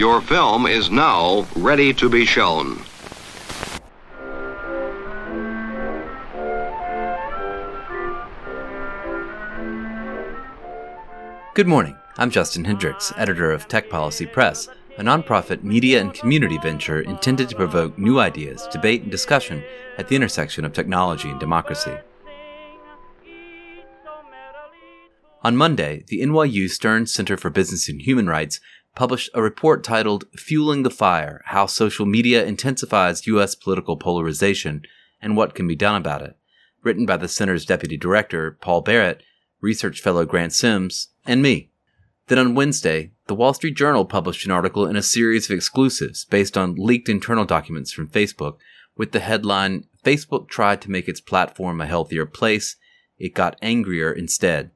[0.00, 2.82] Your film is now ready to be shown.
[11.52, 11.94] Good morning.
[12.16, 17.50] I'm Justin Hendrix, editor of Tech Policy Press, a nonprofit media and community venture intended
[17.50, 19.62] to provoke new ideas, debate, and discussion
[19.98, 21.94] at the intersection of technology and democracy.
[25.42, 28.60] On Monday, the NYU Stern Center for Business and Human Rights
[28.94, 33.54] published a report titled Fueling the Fire How Social Media Intensifies U.S.
[33.54, 34.82] Political Polarization
[35.20, 36.36] and What Can Be Done About It,
[36.82, 39.22] written by the center's deputy director, Paul Barrett,
[39.60, 41.70] research fellow Grant Sims, and me.
[42.28, 46.24] Then on Wednesday, the Wall Street Journal published an article in a series of exclusives
[46.24, 48.58] based on leaked internal documents from Facebook
[48.96, 52.76] with the headline Facebook tried to make its platform a healthier place,
[53.18, 54.70] it got angrier instead.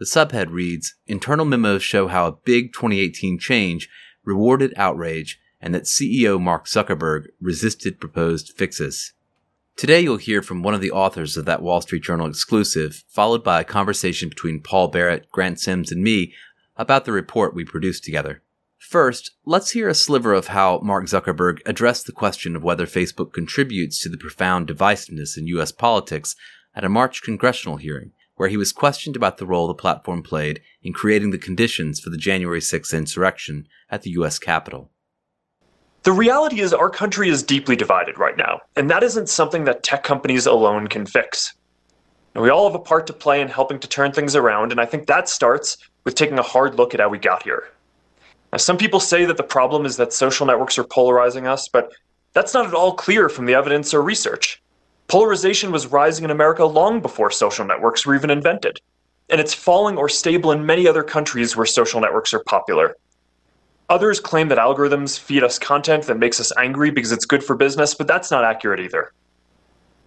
[0.00, 3.86] The subhead reads Internal memos show how a big 2018 change
[4.24, 9.12] rewarded outrage and that CEO Mark Zuckerberg resisted proposed fixes.
[9.76, 13.44] Today, you'll hear from one of the authors of that Wall Street Journal exclusive, followed
[13.44, 16.32] by a conversation between Paul Barrett, Grant Sims, and me
[16.78, 18.42] about the report we produced together.
[18.78, 23.34] First, let's hear a sliver of how Mark Zuckerberg addressed the question of whether Facebook
[23.34, 25.72] contributes to the profound divisiveness in U.S.
[25.72, 26.36] politics
[26.74, 30.62] at a March congressional hearing, where he was questioned about the role the platform played
[30.82, 34.38] in creating the conditions for the January 6th insurrection at the U.S.
[34.38, 34.90] Capitol.
[36.04, 39.82] The reality is, our country is deeply divided right now, and that isn't something that
[39.82, 41.52] tech companies alone can fix.
[42.34, 44.80] And we all have a part to play in helping to turn things around, and
[44.80, 47.64] I think that starts with taking a hard look at how we got here.
[48.52, 51.92] Now, some people say that the problem is that social networks are polarizing us, but
[52.32, 54.62] that's not at all clear from the evidence or research.
[55.10, 58.80] Polarization was rising in America long before social networks were even invented,
[59.28, 62.94] and it's falling or stable in many other countries where social networks are popular.
[63.88, 67.56] Others claim that algorithms feed us content that makes us angry because it's good for
[67.56, 69.10] business, but that's not accurate either.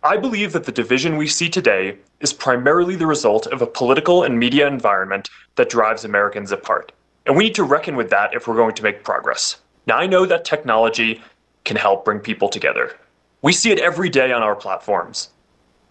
[0.04, 4.24] I believe that the division we see today is primarily the result of a political
[4.24, 6.94] and media environment that drives Americans apart.
[7.26, 9.58] And we need to reckon with that if we're going to make progress.
[9.86, 11.22] Now, I know that technology
[11.66, 12.96] can help bring people together.
[13.44, 15.30] We see it every day on our platforms.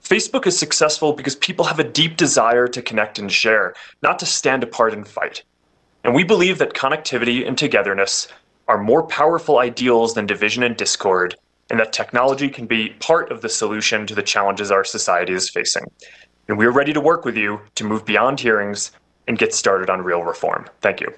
[0.02, 4.26] Facebook is successful because people have a deep desire to connect and share, not to
[4.26, 5.42] stand apart and fight.
[6.02, 8.28] And we believe that connectivity and togetherness
[8.68, 11.36] are more powerful ideals than division and discord,
[11.68, 15.50] and that technology can be part of the solution to the challenges our society is
[15.50, 15.84] facing.
[16.48, 18.92] And we are ready to work with you to move beyond hearings
[19.28, 20.70] and get started on real reform.
[20.80, 21.12] Thank you.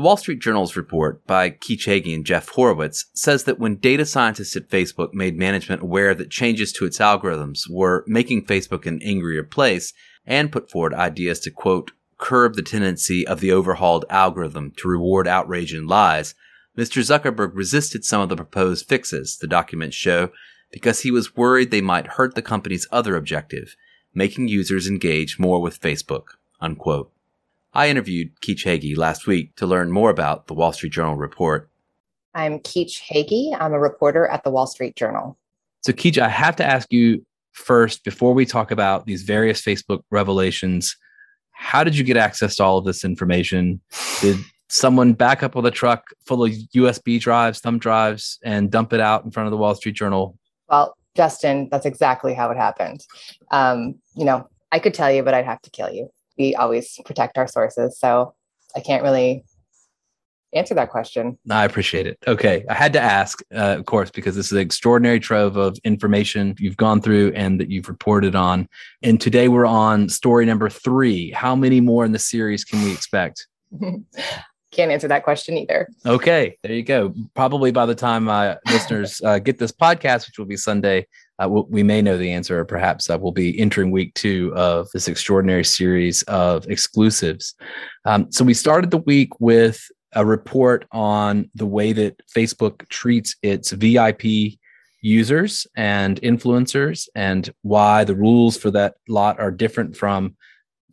[0.00, 4.06] The Wall Street Journal's report by Keach Hagey and Jeff Horwitz says that when data
[4.06, 9.02] scientists at Facebook made management aware that changes to its algorithms were making Facebook an
[9.02, 9.92] angrier place
[10.24, 15.28] and put forward ideas to quote, curb the tendency of the overhauled algorithm to reward
[15.28, 16.34] outrage and lies,
[16.78, 17.02] Mr.
[17.02, 20.30] Zuckerberg resisted some of the proposed fixes, the documents show,
[20.72, 23.76] because he was worried they might hurt the company's other objective,
[24.14, 26.28] making users engage more with Facebook.
[26.58, 27.12] Unquote.
[27.72, 31.70] I interviewed Keach Hagey last week to learn more about the Wall Street Journal report.
[32.34, 33.56] I'm Keach Hagey.
[33.58, 35.38] I'm a reporter at the Wall Street Journal.
[35.82, 40.02] So, Keach, I have to ask you first, before we talk about these various Facebook
[40.10, 40.96] revelations,
[41.52, 43.80] how did you get access to all of this information?
[44.20, 44.36] Did
[44.68, 49.00] someone back up with a truck full of USB drives, thumb drives, and dump it
[49.00, 50.36] out in front of the Wall Street Journal?
[50.68, 53.04] Well, Justin, that's exactly how it happened.
[53.50, 56.10] Um, you know, I could tell you, but I'd have to kill you.
[56.40, 58.34] We always protect our sources, so
[58.74, 59.44] I can't really
[60.54, 61.38] answer that question.
[61.50, 62.18] I appreciate it.
[62.26, 62.64] Okay.
[62.68, 66.54] I had to ask, uh, of course, because this is an extraordinary trove of information
[66.58, 68.68] you've gone through and that you've reported on.
[69.02, 71.30] And today we're on story number three.
[71.30, 73.46] How many more in the series can we expect?
[74.72, 75.88] Can't answer that question either.
[76.06, 76.56] Okay.
[76.62, 77.12] There you go.
[77.34, 81.06] Probably by the time uh, listeners uh, get this podcast, which will be Sunday,
[81.40, 84.52] uh, we'll, we may know the answer, or perhaps uh, we'll be entering week two
[84.54, 87.54] of this extraordinary series of exclusives.
[88.04, 89.82] Um, so we started the week with
[90.14, 94.58] a report on the way that Facebook treats its VIP
[95.02, 100.36] users and influencers and why the rules for that lot are different from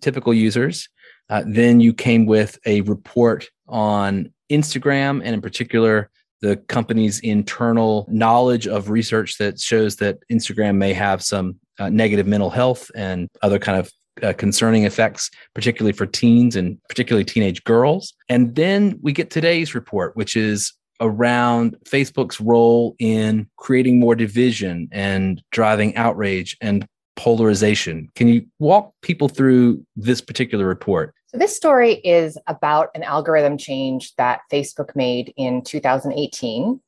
[0.02, 0.88] typical users.
[1.30, 6.10] Uh, then you came with a report on Instagram and, in particular,
[6.42, 12.28] the company's internal knowledge of research that shows that Instagram may have some uh, negative
[12.28, 13.92] mental health and other kind of
[14.24, 18.14] uh, concerning effects, particularly for teens and particularly teenage girls.
[18.30, 24.88] And then we get today's report, which is around Facebook's role in creating more division
[24.92, 28.10] and driving outrage and polarization.
[28.16, 31.14] Can you walk people through this particular report?
[31.28, 36.80] So, this story is about an algorithm change that Facebook made in 2018.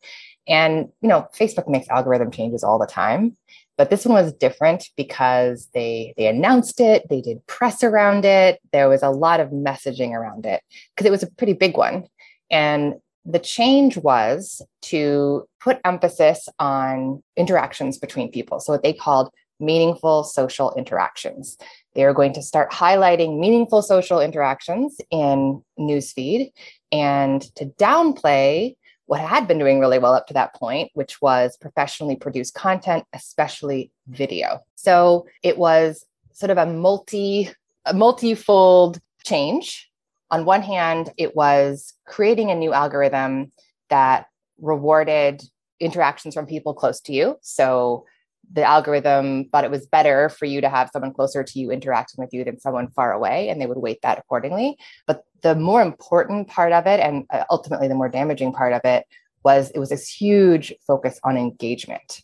[0.47, 3.37] And, you know, Facebook makes algorithm changes all the time.
[3.77, 8.59] But this one was different because they they announced it, they did press around it,
[8.73, 10.61] there was a lot of messaging around it
[10.93, 12.05] because it was a pretty big one.
[12.51, 12.95] And
[13.25, 18.59] the change was to put emphasis on interactions between people.
[18.59, 21.57] So what they called meaningful social interactions.
[21.93, 26.51] They are going to start highlighting meaningful social interactions in newsfeed
[26.91, 28.75] and to downplay
[29.05, 33.05] what had been doing really well up to that point, which was professionally produced content,
[33.13, 34.59] especially video.
[34.75, 37.49] So it was sort of a multi,
[37.85, 39.89] a multi-fold change.
[40.29, 43.51] On one hand, it was creating a new algorithm
[43.89, 44.27] that
[44.61, 45.41] rewarded
[45.79, 47.37] interactions from people close to you.
[47.41, 48.05] So
[48.51, 52.23] the algorithm thought it was better for you to have someone closer to you interacting
[52.23, 54.77] with you than someone far away, and they would weight that accordingly.
[55.05, 58.81] But the more important part of it, and uh, ultimately the more damaging part of
[58.83, 59.05] it,
[59.43, 62.21] was it was this huge focus on engagement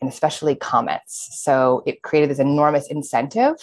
[0.00, 1.28] and especially comments.
[1.42, 3.54] So it created this enormous incentive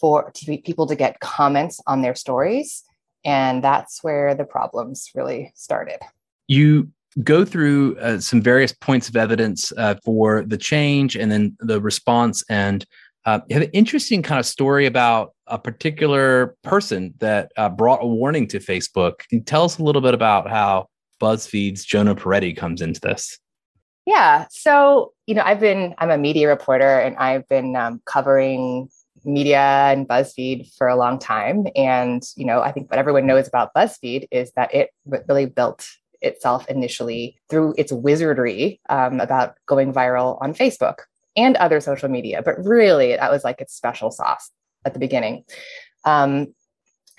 [0.00, 2.84] for to people to get comments on their stories.
[3.24, 5.98] And that's where the problems really started.
[6.46, 6.90] You
[7.22, 11.80] go through uh, some various points of evidence uh, for the change and then the
[11.80, 12.84] response and
[13.26, 18.06] uh, have an interesting kind of story about a particular person that uh, brought a
[18.06, 19.20] warning to Facebook.
[19.44, 20.86] Tell us a little bit about how
[21.20, 23.38] BuzzFeed's Jonah Peretti comes into this?
[24.06, 24.46] Yeah.
[24.50, 28.88] So, you know, I've been, I'm a media reporter and I've been um, covering
[29.24, 31.66] media and BuzzFeed for a long time.
[31.76, 34.90] And, you know, I think what everyone knows about BuzzFeed is that it
[35.28, 35.86] really built
[36.22, 41.00] itself initially through its wizardry um, about going viral on Facebook
[41.36, 42.42] and other social media.
[42.42, 44.50] But really, that was like its special sauce
[44.84, 45.44] at the beginning.
[46.04, 46.54] Um,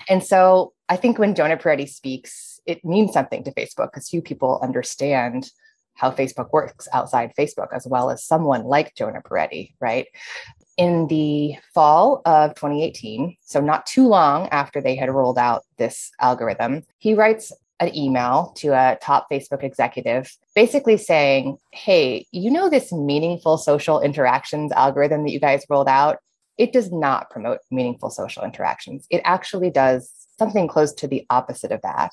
[0.08, 4.22] and so I think when Jonah Peretti speaks, it means something to Facebook because few
[4.22, 5.50] people understand
[5.94, 10.06] how Facebook works outside Facebook, as well as someone like Jonah Peretti, right?
[10.78, 16.10] In the fall of 2018, so not too long after they had rolled out this
[16.18, 22.68] algorithm, he writes an email to a top Facebook executive basically saying, Hey, you know,
[22.68, 26.18] this meaningful social interactions algorithm that you guys rolled out?
[26.58, 29.06] It does not promote meaningful social interactions.
[29.10, 32.12] It actually does something close to the opposite of that.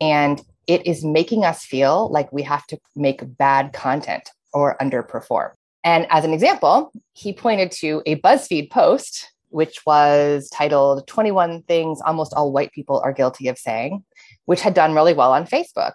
[0.00, 5.50] And it is making us feel like we have to make bad content or underperform.
[5.84, 12.00] And as an example, he pointed to a BuzzFeed post, which was titled 21 Things
[12.04, 14.04] Almost All White People Are Guilty of Saying
[14.48, 15.92] which had done really well on Facebook.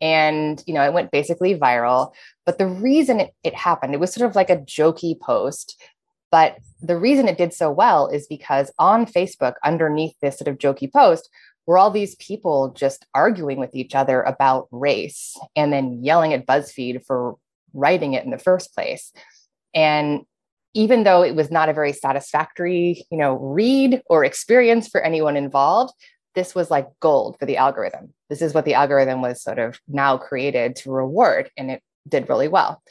[0.00, 2.12] And, you know, it went basically viral.
[2.44, 5.80] But the reason it, it happened, it was sort of like a jokey post.
[6.32, 10.58] But the reason it did so well is because on Facebook, underneath this sort of
[10.58, 11.30] jokey post,
[11.64, 16.44] were all these people just arguing with each other about race and then yelling at
[16.44, 17.36] BuzzFeed for
[17.72, 19.12] writing it in the first place.
[19.76, 20.22] And
[20.74, 25.36] even though it was not a very satisfactory, you know, read or experience for anyone
[25.36, 25.94] involved,
[26.34, 28.12] this was like gold for the algorithm.
[28.28, 32.28] This is what the algorithm was sort of now created to reward, and it did
[32.28, 32.82] really well.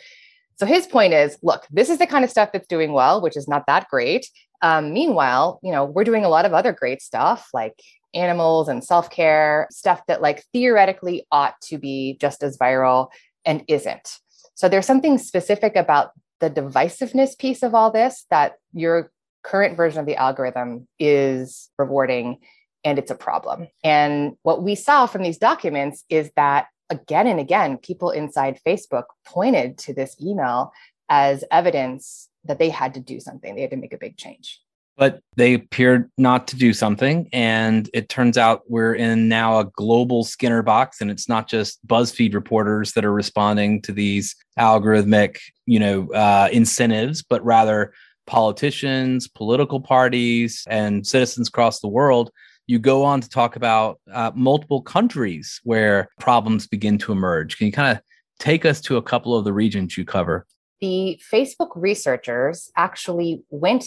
[0.57, 3.35] So his point is, look, this is the kind of stuff that's doing well, which
[3.35, 4.29] is not that great.
[4.61, 7.81] Um, meanwhile, you know, we're doing a lot of other great stuff like
[8.13, 13.07] animals and self-care stuff that like theoretically ought to be just as viral
[13.43, 14.19] and isn't.
[14.53, 16.11] So there's something specific about
[16.41, 19.11] the divisiveness piece of all this that your
[19.43, 22.37] current version of the algorithm is rewarding
[22.83, 23.67] and it's a problem.
[23.83, 29.05] And what we saw from these documents is that again and again, people inside Facebook
[29.25, 30.73] pointed to this email
[31.09, 34.59] as evidence that they had to do something, they had to make a big change.
[34.97, 37.29] But they appeared not to do something.
[37.31, 41.01] And it turns out we're in now a global Skinner box.
[41.01, 46.49] And it's not just BuzzFeed reporters that are responding to these algorithmic, you know, uh,
[46.51, 47.93] incentives, but rather
[48.27, 52.31] politicians, political parties, and citizens across the world
[52.67, 57.57] you go on to talk about uh, multiple countries where problems begin to emerge.
[57.57, 58.03] Can you kind of
[58.39, 60.45] take us to a couple of the regions you cover?
[60.79, 63.85] The Facebook researchers actually went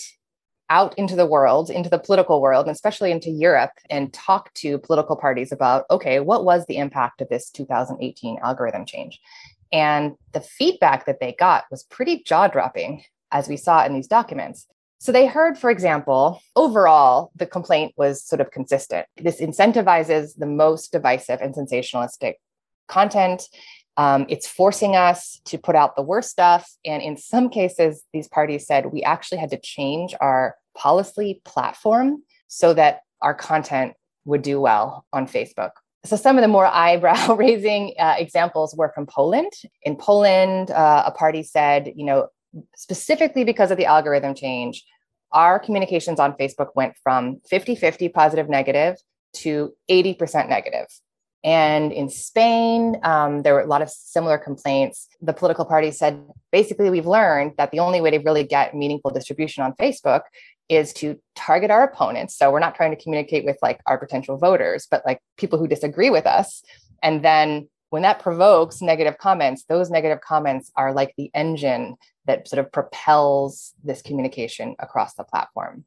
[0.70, 4.78] out into the world, into the political world, and especially into Europe, and talked to
[4.78, 9.20] political parties about okay, what was the impact of this 2018 algorithm change?
[9.72, 13.02] And the feedback that they got was pretty jaw dropping,
[13.32, 14.66] as we saw in these documents.
[14.98, 19.06] So they heard, for example, overall, the complaint was sort of consistent.
[19.16, 22.34] This incentivizes the most divisive and sensationalistic
[22.88, 23.48] content.
[23.96, 26.70] Um, it's forcing us to put out the worst stuff.
[26.84, 32.22] And in some cases, these parties said we actually had to change our policy platform
[32.48, 35.70] so that our content would do well on Facebook.
[36.04, 39.52] So, some of the more eyebrow raising uh, examples were from Poland.
[39.82, 42.28] In Poland, uh, a party said, you know,
[42.76, 44.84] specifically because of the algorithm change,
[45.32, 48.96] our communications on Facebook went from 50 50 positive negative
[49.34, 50.86] to 80% negative.
[51.42, 55.08] And in Spain, um, there were a lot of similar complaints.
[55.20, 59.10] The political party said basically, we've learned that the only way to really get meaningful
[59.10, 60.22] distribution on Facebook
[60.70, 62.38] is to target our opponents.
[62.38, 65.68] So we're not trying to communicate with like our potential voters, but like people who
[65.68, 66.62] disagree with us.
[67.02, 72.48] And then when that provokes negative comments, those negative comments are like the engine that
[72.48, 75.84] sort of propels this communication across the platform.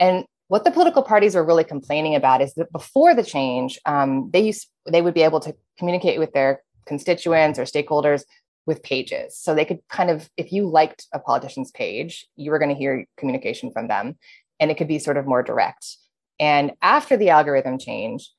[0.00, 4.30] And what the political parties are really complaining about is that before the change, um,
[4.32, 8.24] they used they would be able to communicate with their constituents or stakeholders
[8.66, 9.38] with pages.
[9.38, 12.80] So they could kind of, if you liked a politician's page, you were going to
[12.82, 14.16] hear communication from them,
[14.58, 15.98] and it could be sort of more direct.
[16.40, 18.32] And after the algorithm change,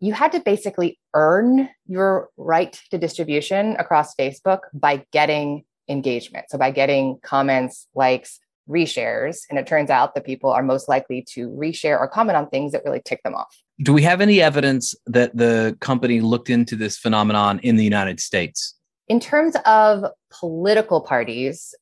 [0.00, 6.46] you had to basically earn your right to distribution across Facebook by getting engagement.
[6.50, 9.42] So by getting comments, likes, reshares.
[9.48, 12.72] And it turns out that people are most likely to reshare or comment on things
[12.72, 13.56] that really tick them off.
[13.80, 18.20] Do we have any evidence that the company looked into this phenomenon in the United
[18.20, 18.74] States?
[19.08, 21.74] In terms of political parties,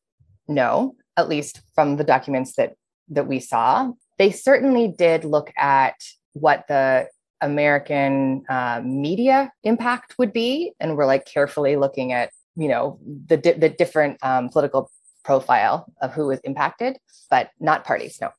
[0.47, 2.75] no, at least from the documents that
[3.09, 3.91] that we saw.
[4.19, 5.97] They certainly did look at
[6.33, 7.09] what the
[7.41, 13.37] American uh, media impact would be, and we're like carefully looking at you know the
[13.37, 14.91] di- the different um, political
[15.25, 16.99] profile of who was impacted,
[17.31, 18.19] but not parties.
[18.21, 18.31] No.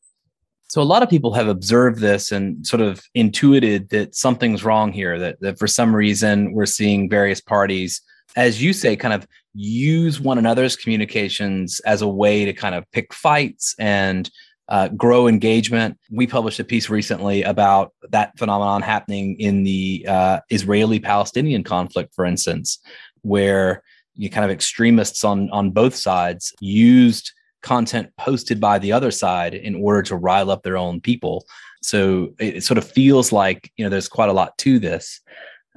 [0.67, 4.91] So a lot of people have observed this and sort of intuited that something's wrong
[4.91, 5.19] here.
[5.19, 8.01] That that for some reason we're seeing various parties,
[8.35, 12.89] as you say, kind of use one another's communications as a way to kind of
[12.91, 14.29] pick fights and
[14.69, 15.97] uh, grow engagement.
[16.09, 22.15] We published a piece recently about that phenomenon happening in the uh, Israeli Palestinian conflict,
[22.15, 22.79] for instance,
[23.21, 23.83] where
[24.15, 27.31] you kind of extremists on on both sides used
[27.61, 31.45] content posted by the other side in order to rile up their own people.
[31.81, 35.21] So it, it sort of feels like you know there's quite a lot to this,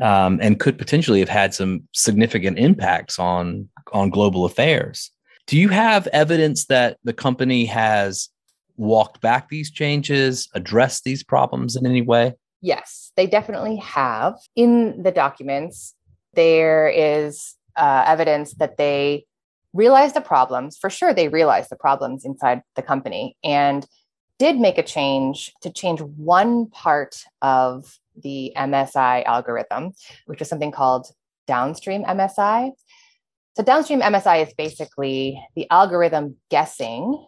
[0.00, 5.11] um, and could potentially have had some significant impacts on on global affairs.
[5.47, 8.28] Do you have evidence that the company has
[8.78, 12.35] walked back these changes, addressed these problems in any way?
[12.61, 14.35] Yes, they definitely have.
[14.56, 15.94] In the documents,
[16.35, 19.26] there is uh, evidence that they
[19.73, 20.76] realized the problems.
[20.76, 23.87] For sure, they realized the problems inside the company and
[24.38, 29.92] did make a change to change one part of the MSI algorithm,
[30.26, 31.08] which is something called
[31.47, 32.70] downstream MSI.
[33.56, 37.26] So, downstream MSI is basically the algorithm guessing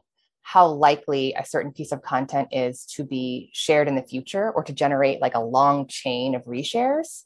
[0.50, 4.64] how likely a certain piece of content is to be shared in the future or
[4.64, 7.22] to generate like a long chain of reshares.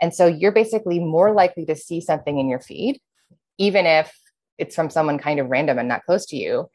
[0.00, 3.00] And so you're basically more likely to see something in your feed,
[3.56, 4.12] even if
[4.58, 6.68] it's from someone kind of random and not close to you,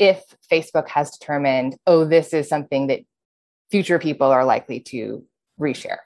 [0.00, 3.02] if Facebook has determined, oh, this is something that
[3.70, 5.24] future people are likely to
[5.60, 5.98] reshare.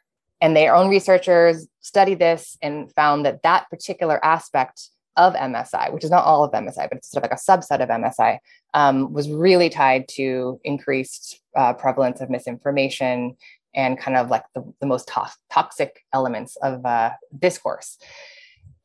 [0.42, 6.04] And their own researchers studied this and found that that particular aspect of MSI, which
[6.04, 8.38] is not all of MSI, but it's sort of like a subset of MSI,
[8.74, 13.36] um, was really tied to increased uh, prevalence of misinformation
[13.74, 17.98] and kind of like the, the most to- toxic elements of uh, discourse.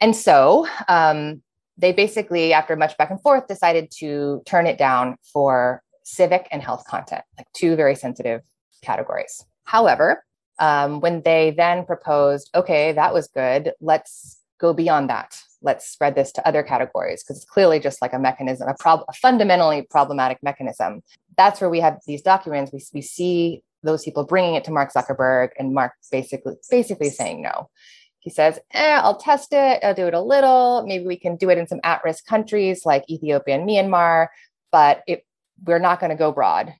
[0.01, 1.41] And so um,
[1.77, 6.61] they basically, after much back and forth, decided to turn it down for civic and
[6.61, 8.41] health content, like two very sensitive
[8.81, 9.43] categories.
[9.63, 10.23] However,
[10.59, 15.41] um, when they then proposed, okay, that was good, let's go beyond that.
[15.65, 19.05] Let's spread this to other categories because it's clearly just like a mechanism, a, prob-
[19.09, 21.01] a fundamentally problematic mechanism.
[21.37, 22.71] That's where we have these documents.
[22.71, 27.41] We, we see those people bringing it to Mark Zuckerberg, and Mark basically basically saying
[27.41, 27.69] no.
[28.19, 29.83] He says, eh, "I'll test it.
[29.83, 30.83] I'll do it a little.
[30.85, 34.27] Maybe we can do it in some at-risk countries like Ethiopia and Myanmar,
[34.71, 35.25] but it,
[35.63, 36.73] we're not going to go broad,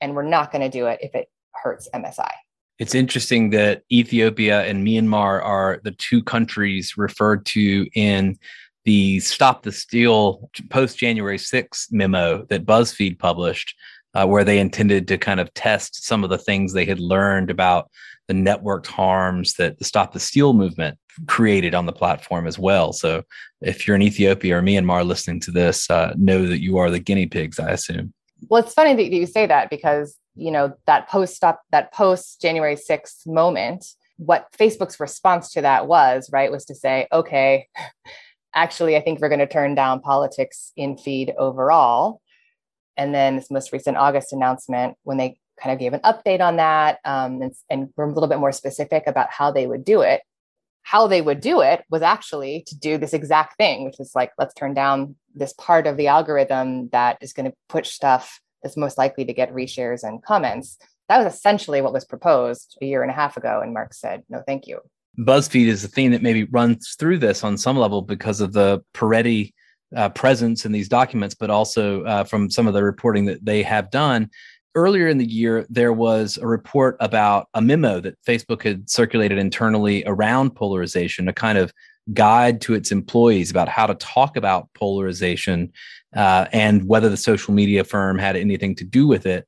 [0.00, 2.30] and we're not going to do it if it hurts MSI."
[2.78, 8.38] It's interesting that Ethiopia and Myanmar are the two countries referred to in
[8.84, 13.74] the Stop the Steal post January 6th memo that BuzzFeed published
[14.14, 17.50] uh, where they intended to kind of test some of the things they had learned
[17.50, 17.90] about
[18.28, 22.92] the networked harms that the Stop the Steal movement created on the platform as well.
[22.92, 23.22] So
[23.60, 26.98] if you're in Ethiopia or Myanmar listening to this, uh, know that you are the
[26.98, 28.12] guinea pigs, I assume.
[28.48, 32.40] Well, it's funny that you say that because, you know, that post stop, that post
[32.40, 33.84] January 6th moment,
[34.16, 37.68] what Facebook's response to that was, right, was to say, okay,
[38.54, 42.20] actually, I think we're going to turn down politics in feed overall
[42.98, 46.56] and then this most recent August announcement, when they kind of gave an update on
[46.56, 50.02] that um, and, and were a little bit more specific about how they would do
[50.02, 50.20] it.
[50.82, 54.32] How they would do it was actually to do this exact thing, which is like,
[54.38, 58.76] let's turn down this part of the algorithm that is going to push stuff that's
[58.76, 60.76] most likely to get reshares and comments.
[61.08, 63.60] That was essentially what was proposed a year and a half ago.
[63.62, 64.80] And Mark said, no, thank you.
[65.18, 68.82] BuzzFeed is the thing that maybe runs through this on some level because of the
[68.92, 69.54] Peretti
[69.96, 73.62] uh, presence in these documents, but also uh, from some of the reporting that they
[73.62, 74.28] have done.
[74.74, 79.38] Earlier in the year, there was a report about a memo that Facebook had circulated
[79.38, 81.72] internally around polarization, a kind of
[82.12, 85.72] guide to its employees about how to talk about polarization
[86.14, 89.46] uh, and whether the social media firm had anything to do with it.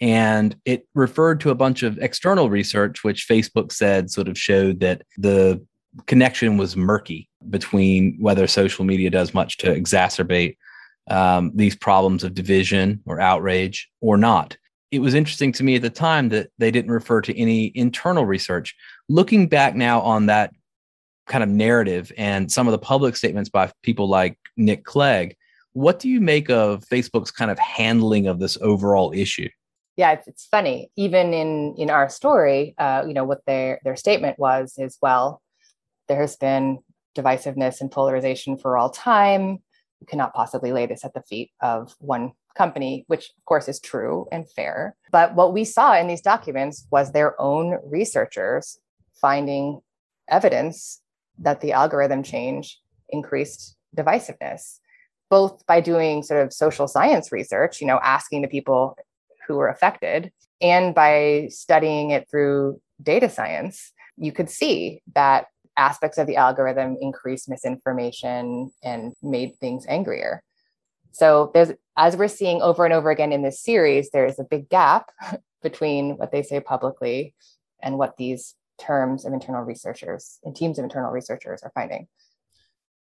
[0.00, 4.80] And it referred to a bunch of external research, which Facebook said sort of showed
[4.80, 5.64] that the
[6.06, 10.56] connection was murky between whether social media does much to exacerbate
[11.08, 14.56] um, these problems of division or outrage or not.
[14.90, 18.26] It was interesting to me at the time that they didn't refer to any internal
[18.26, 18.74] research.
[19.08, 20.52] Looking back now on that
[21.26, 25.35] kind of narrative and some of the public statements by people like Nick Clegg,
[25.76, 29.48] what do you make of Facebook's kind of handling of this overall issue?
[29.96, 30.90] yeah, it's, funny.
[30.96, 35.42] Even in in our story, uh, you know, what their their statement was is, well,
[36.08, 36.78] there has been
[37.16, 39.58] divisiveness and polarization for all time.
[40.00, 43.80] You cannot possibly lay this at the feet of one company, which of course is
[43.80, 44.96] true and fair.
[45.10, 48.78] But what we saw in these documents was their own researchers
[49.18, 49.80] finding
[50.28, 51.00] evidence
[51.38, 54.78] that the algorithm change increased divisiveness
[55.30, 58.96] both by doing sort of social science research, you know, asking the people
[59.46, 60.32] who were affected.
[60.60, 66.96] And by studying it through data science, you could see that aspects of the algorithm
[67.00, 70.42] increased misinformation and made things angrier.
[71.12, 74.44] So there's as we're seeing over and over again in this series, there is a
[74.44, 75.10] big gap
[75.62, 77.34] between what they say publicly
[77.82, 82.06] and what these terms of internal researchers and teams of internal researchers are finding.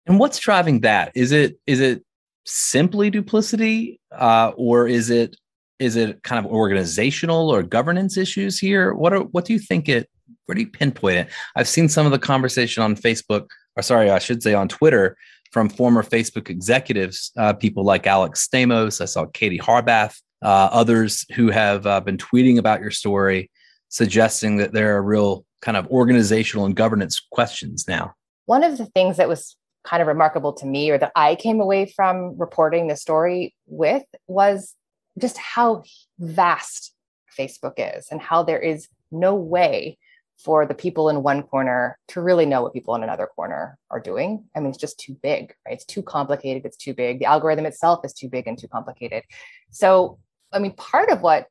[0.08, 1.12] And what's driving that?
[1.16, 2.04] Is it is it
[2.46, 5.36] simply duplicity, uh, or is it
[5.80, 8.94] is it kind of organizational or governance issues here?
[8.94, 10.10] What are what do you think it?
[10.46, 11.30] Where do you pinpoint it?
[11.56, 15.18] I've seen some of the conversation on Facebook, or sorry, I should say on Twitter,
[15.52, 19.02] from former Facebook executives, uh, people like Alex Stamos.
[19.02, 23.50] I saw Katie Harbath, uh, others who have uh, been tweeting about your story,
[23.90, 28.14] suggesting that there are real kind of organizational and governance questions now.
[28.46, 31.62] One of the things that was kind of remarkable to me, or that I came
[31.62, 34.76] away from reporting the story with, was
[35.20, 35.84] just how
[36.20, 36.94] vast
[37.38, 39.98] Facebook is and how there is no way
[40.38, 44.02] for the people in one corner to really know what people in another corner are
[44.02, 44.44] doing.
[44.54, 45.74] I mean, it's just too big, right?
[45.74, 46.66] It's too complicated.
[46.66, 47.20] It's too big.
[47.20, 49.24] The algorithm itself is too big and too complicated.
[49.72, 50.20] So,
[50.52, 51.48] I mean, part of what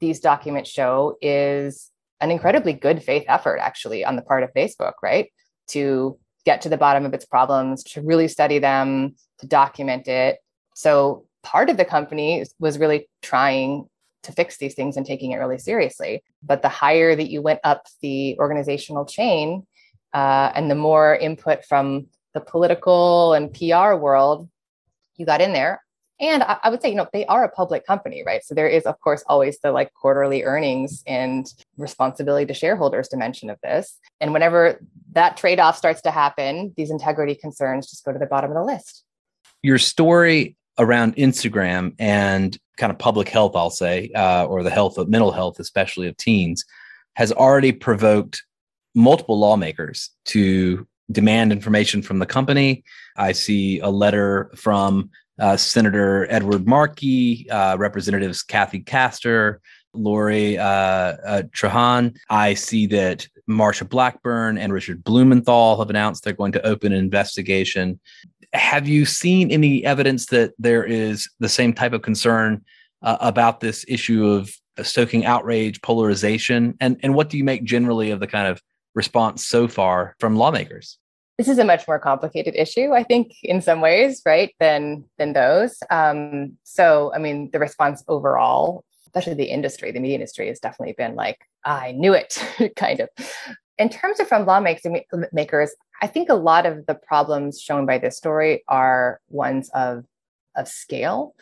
[0.00, 4.94] these documents show is an incredibly good faith effort, actually, on the part of Facebook,
[5.02, 5.30] right?
[5.68, 10.38] To get to the bottom of its problems, to really study them, to document it.
[10.74, 13.88] So, part of the company was really trying
[14.22, 16.22] to fix these things and taking it really seriously.
[16.42, 19.66] But the higher that you went up the organizational chain
[20.14, 24.48] uh, and the more input from the political and PR world
[25.16, 25.82] you got in there.
[26.18, 28.42] And I, would say, you know, they are a public company, right?
[28.42, 33.50] So there is, of course, always the like quarterly earnings and responsibility to shareholders dimension
[33.50, 33.98] of this.
[34.20, 34.80] And whenever
[35.12, 38.56] that trade off starts to happen, these integrity concerns just go to the bottom of
[38.56, 39.04] the list.
[39.62, 44.96] Your story around Instagram and kind of public health, I'll say, uh, or the health
[44.96, 46.64] of mental health, especially of teens,
[47.14, 48.42] has already provoked
[48.94, 52.84] multiple lawmakers to demand information from the company.
[53.16, 59.60] I see a letter from uh, Senator Edward Markey, uh, Representatives Kathy Castor,
[59.92, 62.16] Lori uh, uh, Trahan.
[62.28, 66.98] I see that Marsha Blackburn and Richard Blumenthal have announced they're going to open an
[66.98, 68.00] investigation
[68.56, 72.64] have you seen any evidence that there is the same type of concern
[73.02, 74.50] uh, about this issue of
[74.82, 78.60] stoking outrage, polarization, and and what do you make generally of the kind of
[78.94, 80.98] response so far from lawmakers?
[81.38, 85.34] This is a much more complicated issue, I think, in some ways, right, than than
[85.34, 85.78] those.
[85.90, 90.94] Um, so, I mean, the response overall, especially the industry, the media industry, has definitely
[90.96, 92.42] been like, "I knew it,"
[92.76, 93.10] kind of.
[93.78, 98.16] In terms of from lawmakers, I think a lot of the problems shown by this
[98.16, 100.04] story are ones of,
[100.54, 101.34] of scale.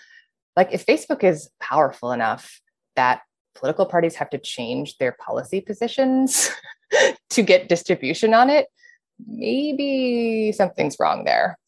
[0.57, 2.61] Like if Facebook is powerful enough
[2.97, 3.23] that
[3.55, 6.51] political parties have to change their policy positions
[7.31, 8.67] to get distribution on it,
[9.27, 11.59] maybe something's wrong there.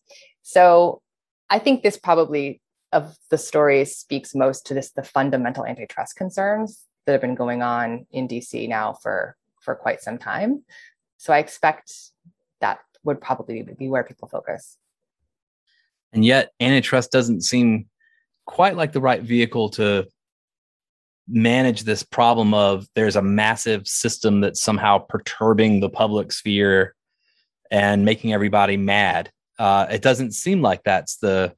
[0.43, 1.03] So
[1.51, 2.61] I think this probably
[2.93, 7.63] of the story speaks most to this the fundamental antitrust concerns that have been going
[7.63, 10.65] on in DC now for for quite some time.
[11.19, 11.93] So I expect
[12.61, 14.77] that would probably be where people focus.
[16.13, 17.87] And yet antitrust doesn't seem
[18.47, 20.07] quite like the right vehicle to
[21.29, 26.95] manage this problem of there's a massive system that's somehow perturbing the public sphere
[27.71, 29.31] and making everybody mad.
[29.59, 31.55] Uh, it doesn't seem like that's the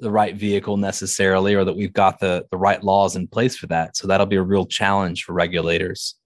[0.00, 3.66] the right vehicle necessarily, or that we've got the the right laws in place for
[3.68, 3.96] that.
[3.96, 6.16] So that'll be a real challenge for regulators.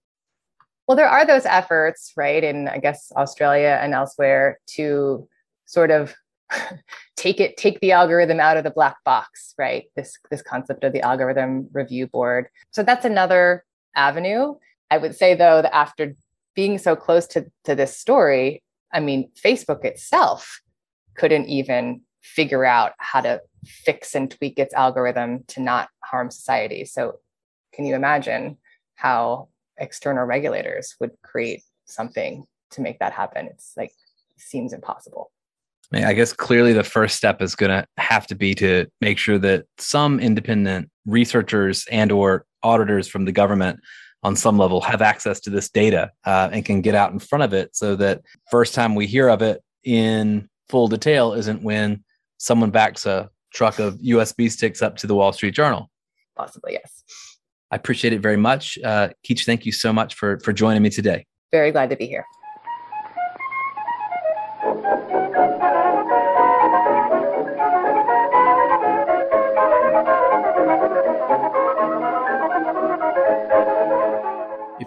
[0.87, 5.27] Well, there are those efforts, right, in I guess Australia and elsewhere to
[5.65, 6.15] sort of
[7.15, 10.93] take it take the algorithm out of the black box right this this concept of
[10.93, 13.63] the algorithm review board so that's another
[13.95, 14.55] avenue
[14.89, 16.15] i would say though that after
[16.55, 20.61] being so close to to this story i mean facebook itself
[21.15, 26.85] couldn't even figure out how to fix and tweak its algorithm to not harm society.
[26.85, 27.19] So
[27.73, 28.57] can you imagine
[28.95, 33.47] how external regulators would create something to make that happen?
[33.47, 33.91] It's like
[34.37, 35.31] seems impossible.
[35.91, 39.39] I guess clearly the first step is going to have to be to make sure
[39.39, 43.79] that some independent researchers and or auditors from the government
[44.23, 47.43] on some level have access to this data uh, and can get out in front
[47.43, 52.03] of it so that first time we hear of it in full detail isn't when
[52.37, 55.89] someone backs a truck of USB sticks up to the Wall Street Journal.
[56.35, 57.03] Possibly, yes.
[57.71, 58.77] I appreciate it very much.
[58.83, 61.25] Uh, Keach, thank you so much for, for joining me today.
[61.51, 62.25] Very glad to be here.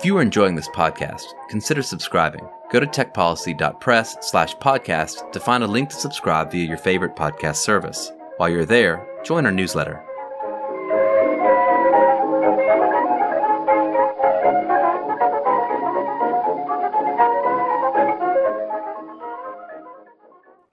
[0.02, 2.44] If you are enjoying this podcast, consider subscribing.
[2.72, 7.58] Go to techpolicy.press slash podcast to find a link to subscribe via your favorite podcast
[7.58, 8.10] service.
[8.36, 10.04] While you're there, join our newsletter.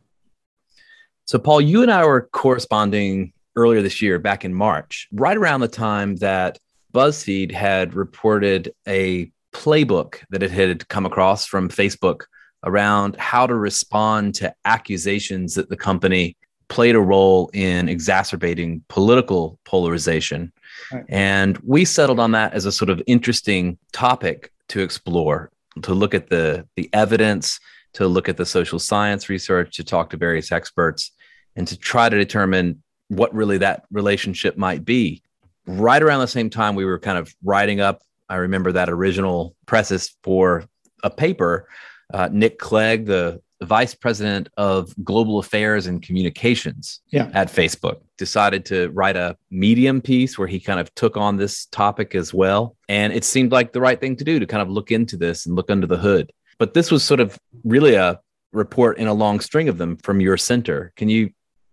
[1.24, 5.60] So, Paul, you and I were corresponding earlier this year, back in March, right around
[5.60, 6.58] the time that
[6.92, 12.22] BuzzFeed had reported a playbook that it had come across from Facebook
[12.66, 16.36] around how to respond to accusations that the company
[16.68, 20.52] played a role in exacerbating political polarization.
[20.92, 21.04] Right.
[21.08, 25.52] And we settled on that as a sort of interesting topic to explore,
[25.82, 27.60] to look at the, the evidence,
[27.92, 31.12] to look at the social science research, to talk to various experts,
[31.54, 35.22] and to try to determine what really that relationship might be.
[35.66, 39.54] Right around the same time, we were kind of writing up, I remember that original
[39.66, 40.64] preface for
[41.04, 41.68] a paper
[42.12, 47.30] uh, Nick Clegg, the vice president of global affairs and communications yeah.
[47.32, 51.66] at Facebook, decided to write a medium piece where he kind of took on this
[51.66, 52.76] topic as well.
[52.88, 55.46] And it seemed like the right thing to do to kind of look into this
[55.46, 56.32] and look under the hood.
[56.58, 58.20] But this was sort of really a
[58.52, 60.92] report in a long string of them from your center.
[60.96, 61.30] Can you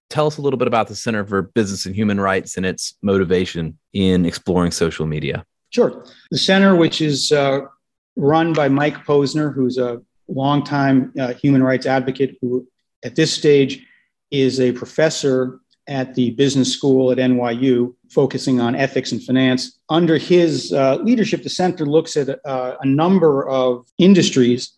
[0.10, 2.96] tell us a little bit about the Center for Business and Human Rights and its
[3.02, 5.46] motivation in exploring social media?
[5.70, 6.06] Sure.
[6.30, 7.62] The center, which is uh,
[8.16, 10.02] run by Mike Posner, who's a
[10.34, 12.68] longtime uh, human rights advocate who,
[13.04, 13.86] at this stage,
[14.32, 19.80] is a professor at the business school at NYU, focusing on ethics and finance.
[19.90, 24.72] Under his uh, leadership, the center looks at uh, a number of industries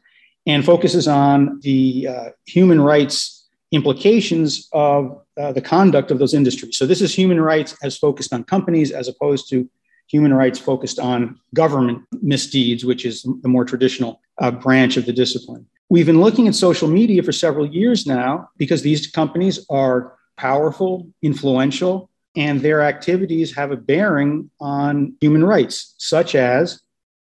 [0.48, 6.78] and focuses on the uh, human rights implications of uh, the conduct of those industries.
[6.78, 9.70] So this is human rights as focused on companies as opposed to
[10.08, 15.13] human rights focused on government misdeeds, which is the more traditional uh, branch of the
[15.13, 15.65] discipline.
[15.89, 21.08] We've been looking at social media for several years now because these companies are powerful,
[21.22, 26.82] influential, and their activities have a bearing on human rights, such as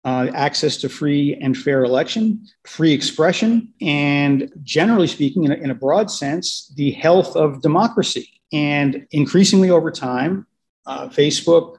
[0.06, 5.71] uh, access to free and fair election, free expression, and generally speaking, in a, in
[5.71, 8.30] a broad sense, the health of democracy.
[8.54, 10.45] And increasingly over time,
[10.86, 11.78] uh, Facebook,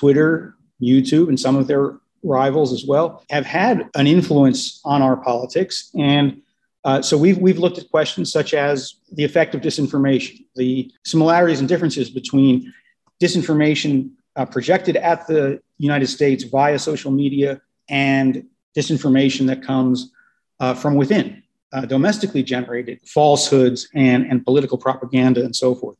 [0.00, 5.16] Twitter, YouTube, and some of their rivals as well have had an influence on our
[5.16, 5.90] politics.
[5.98, 6.40] And
[6.84, 11.60] uh, so we've, we've looked at questions such as the effect of disinformation, the similarities
[11.60, 12.72] and differences between
[13.22, 17.60] disinformation uh, projected at the United States via social media
[17.90, 20.12] and disinformation that comes
[20.60, 21.42] uh, from within,
[21.74, 25.98] uh, domestically generated falsehoods and, and political propaganda and so forth.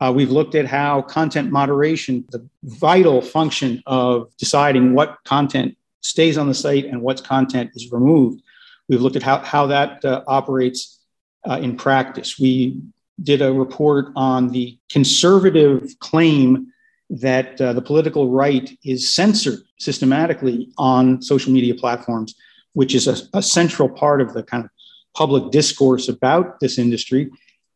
[0.00, 6.38] Uh, we've looked at how content moderation, the vital function of deciding what content stays
[6.38, 8.42] on the site and what content is removed.
[8.88, 11.00] We've looked at how, how that uh, operates
[11.48, 12.38] uh, in practice.
[12.38, 12.80] We
[13.22, 16.72] did a report on the conservative claim
[17.10, 22.34] that uh, the political right is censored systematically on social media platforms,
[22.72, 24.70] which is a, a central part of the kind of
[25.14, 27.28] public discourse about this industry.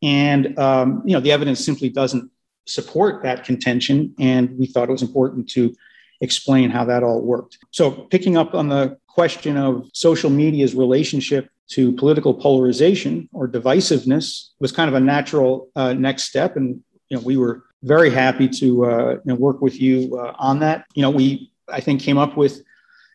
[0.04, 2.30] And um, you know, the evidence simply doesn't
[2.66, 5.74] support that contention, and we thought it was important to
[6.20, 7.58] explain how that all worked.
[7.70, 14.50] So, picking up on the question of social media's relationship to political polarization or divisiveness
[14.60, 18.46] was kind of a natural uh, next step, and you know, we were very happy
[18.48, 20.84] to uh, you know, work with you uh, on that.
[20.94, 22.62] You know, we I think came up with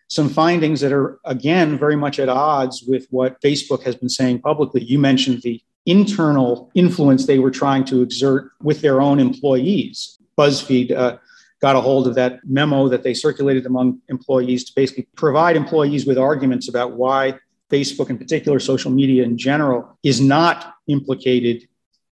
[0.08, 4.42] some findings that are again very much at odds with what Facebook has been saying
[4.42, 4.84] publicly.
[4.84, 10.18] You mentioned the internal influence they were trying to exert with their own employees.
[10.38, 11.18] BuzzFeed uh,
[11.62, 16.06] got a hold of that memo that they circulated among employees to basically provide employees
[16.06, 17.38] with arguments about why
[17.70, 21.68] Facebook, in particular, social media in general, is not implicated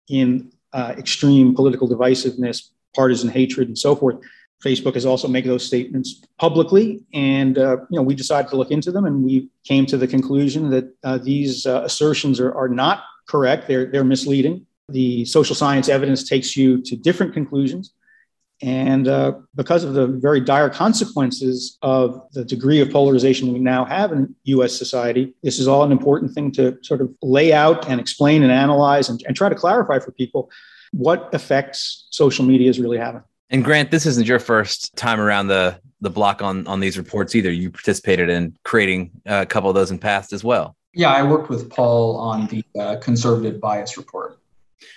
[0.10, 4.18] in uh, extreme political divisiveness, partisan hatred, and so forth.
[4.64, 8.72] Facebook has also made those statements publicly, and uh, you know we decided to look
[8.72, 12.70] into them, and we came to the conclusion that uh, these uh, assertions are, are
[12.70, 13.68] not correct.
[13.68, 14.66] They're, they're misleading.
[14.90, 17.94] The social science evidence takes you to different conclusions.
[18.62, 23.86] And uh, because of the very dire consequences of the degree of polarization we now
[23.86, 27.88] have in US society, this is all an important thing to sort of lay out
[27.88, 30.50] and explain and analyze and, and try to clarify for people
[30.92, 33.22] what effects social media is really having.
[33.50, 37.36] And Grant, this isn't your first time around the the block on on these reports
[37.36, 37.52] either.
[37.52, 40.77] You participated in creating a couple of those in past as well.
[40.98, 44.40] Yeah, I worked with Paul on the uh, conservative bias report,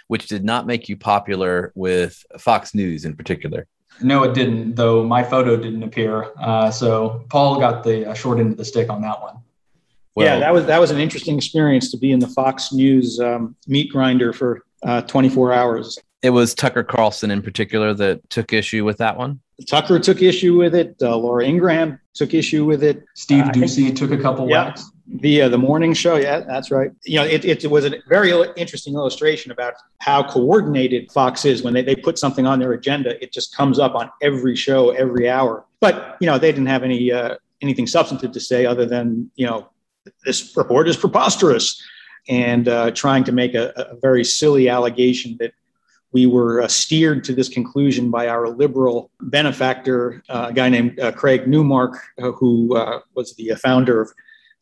[0.09, 3.67] which did not make you popular with Fox News in particular.
[4.01, 4.77] No, it didn't.
[4.77, 8.65] Though my photo didn't appear, uh, so Paul got the uh, short end of the
[8.65, 9.37] stick on that one.
[10.15, 13.21] Well, yeah, that was that was an interesting experience to be in the Fox News
[13.21, 15.99] um, meat grinder for uh, 24 hours.
[16.23, 19.41] It was Tucker Carlson in particular that took issue with that one.
[19.67, 20.97] Tucker took issue with it.
[21.01, 23.05] Uh, Laura Ingraham took issue with it.
[23.15, 24.91] Steve uh, Doocy took a couple yeah, whacks.
[25.07, 26.93] The uh, the morning show, yeah, that's right.
[27.05, 31.63] You know, it, it, was a very interesting illustration about how coordinated Fox is.
[31.63, 34.91] When they, they put something on their agenda, it just comes up on every show,
[34.91, 35.65] every hour.
[35.81, 39.47] But you know, they didn't have any uh, anything substantive to say other than you
[39.47, 39.69] know,
[40.25, 41.83] this report is preposterous,
[42.29, 45.53] and uh, trying to make a, a very silly allegation that
[46.13, 50.99] we were uh, steered to this conclusion by our liberal benefactor, uh, a guy named
[50.99, 52.69] uh, Craig Newmark, who
[53.15, 54.11] was the founder of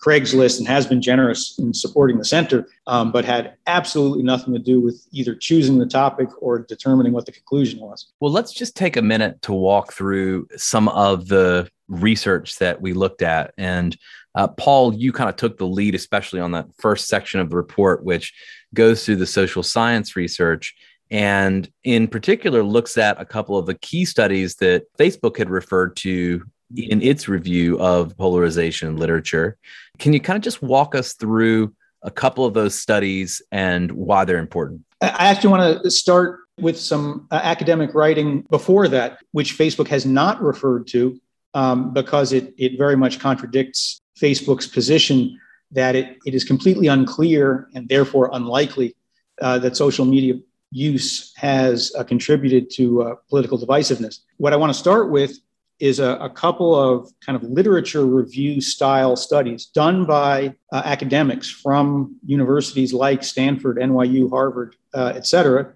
[0.01, 4.61] Craigslist and has been generous in supporting the center, um, but had absolutely nothing to
[4.61, 8.07] do with either choosing the topic or determining what the conclusion was.
[8.21, 12.93] Well, let's just take a minute to walk through some of the research that we
[12.93, 13.53] looked at.
[13.59, 13.97] And
[14.37, 17.57] uh, Paul, you kind of took the lead, especially on that first section of the
[17.57, 18.33] report, which
[18.75, 20.77] goes through the social science research
[21.11, 25.97] and in particular looks at a couple of the key studies that Facebook had referred
[25.97, 26.45] to
[26.77, 29.57] in its review of polarization literature.
[29.99, 34.25] Can you kind of just walk us through a couple of those studies and why
[34.25, 34.85] they're important?
[35.01, 40.05] I actually want to start with some uh, academic writing before that, which Facebook has
[40.05, 41.19] not referred to
[41.55, 45.39] um, because it, it very much contradicts Facebook's position
[45.71, 48.97] that it, it is completely unclear and therefore unlikely
[49.41, 50.35] uh, that social media
[50.71, 54.21] use has uh, contributed to uh, political divisiveness.
[54.37, 55.39] What I want to start with
[55.81, 61.49] is a, a, couple of kind of literature review style studies done by uh, academics
[61.49, 65.73] from universities like Stanford, NYU, Harvard, uh, et cetera,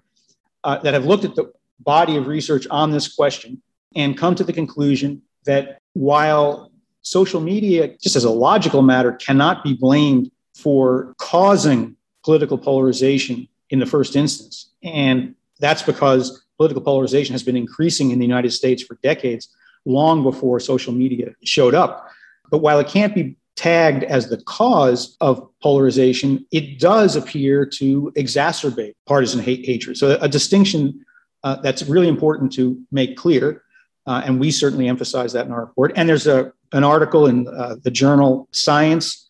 [0.65, 3.61] uh, that have looked at the body of research on this question
[3.95, 9.63] and come to the conclusion that while social media, just as a logical matter, cannot
[9.63, 14.72] be blamed for causing political polarization in the first instance.
[14.83, 19.47] And that's because political polarization has been increasing in the United States for decades,
[19.85, 22.09] long before social media showed up.
[22.49, 28.11] But while it can't be tagged as the cause of polarization, it does appear to
[28.15, 29.97] exacerbate partisan hate, hatred.
[29.97, 31.05] So, a distinction
[31.43, 33.63] uh, that's really important to make clear.
[34.05, 35.93] Uh, and we certainly emphasize that in our report.
[35.95, 39.22] And there's a, an article in uh, the journal Science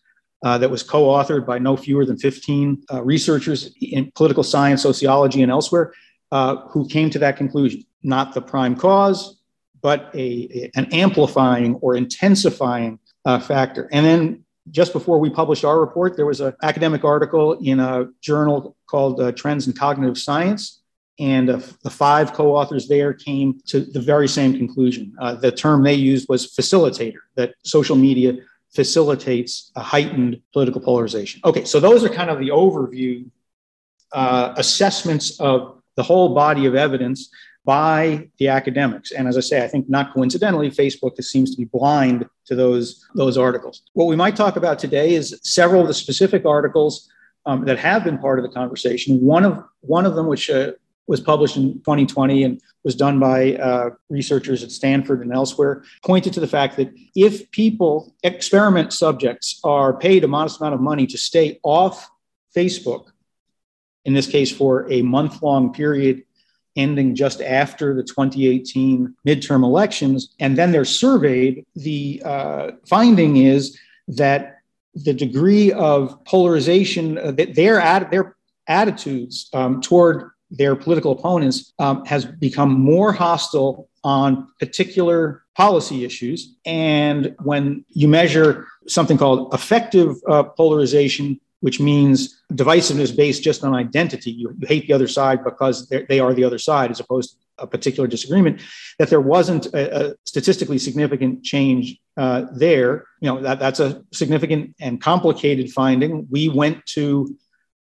[0.44, 4.82] uh, that was co authored by no fewer than 15 uh, researchers in political science,
[4.82, 5.92] sociology, and elsewhere
[6.30, 7.82] uh, who came to that conclusion.
[8.02, 9.40] Not the prime cause,
[9.80, 13.88] but a, an amplifying or intensifying uh, factor.
[13.90, 18.08] And then just before we published our report, there was an academic article in a
[18.20, 20.82] journal called uh, Trends in Cognitive Science.
[21.18, 25.14] And uh, the five co authors there came to the very same conclusion.
[25.18, 28.36] Uh, the term they used was facilitator, that social media
[28.74, 31.40] facilitates a heightened political polarization.
[31.44, 33.24] Okay, so those are kind of the overview
[34.12, 37.30] uh, assessments of the whole body of evidence
[37.64, 39.12] by the academics.
[39.12, 42.54] And as I say, I think not coincidentally, Facebook just seems to be blind to
[42.54, 43.82] those, those articles.
[43.94, 47.08] What we might talk about today is several of the specific articles
[47.46, 49.20] um, that have been part of the conversation.
[49.20, 50.72] One of, one of them, which uh,
[51.06, 56.32] was published in 2020 and was done by uh, researchers at Stanford and elsewhere, pointed
[56.32, 61.06] to the fact that if people, experiment subjects, are paid a modest amount of money
[61.06, 62.10] to stay off
[62.56, 63.06] Facebook,
[64.04, 66.22] in this case for a month long period
[66.76, 73.78] ending just after the 2018 midterm elections, and then they're surveyed, the uh, finding is
[74.08, 74.58] that
[74.94, 78.36] the degree of polarization, uh, their, ad- their
[78.66, 86.56] attitudes um, toward their political opponents um, has become more hostile on particular policy issues.
[86.66, 93.74] And when you measure something called affective uh, polarization, which means divisiveness based just on
[93.74, 94.30] identity.
[94.30, 97.36] You, you hate the other side because they are the other side, as opposed to
[97.64, 98.60] a particular disagreement.
[98.98, 103.06] That there wasn't a, a statistically significant change uh, there.
[103.22, 106.26] You know that that's a significant and complicated finding.
[106.30, 107.34] We went to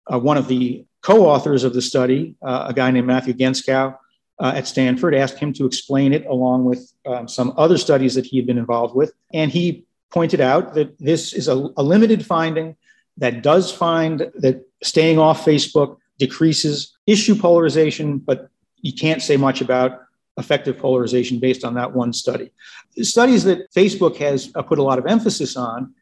[0.06, 3.96] uh, one of the co-authors of the study, uh, a guy named Matthew Gentzkow.
[4.38, 8.26] Uh, at Stanford, asked him to explain it along with um, some other studies that
[8.26, 9.12] he had been involved with.
[9.32, 12.74] And he pointed out that this is a, a limited finding
[13.18, 18.48] that does find that staying off Facebook decreases issue polarization, but
[18.80, 20.00] you can't say much about
[20.36, 22.50] affective polarization based on that one study.
[22.96, 25.94] The studies that Facebook has uh, put a lot of emphasis on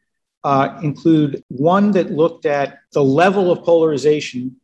[0.43, 4.55] uh, include one that looked at the level of polarization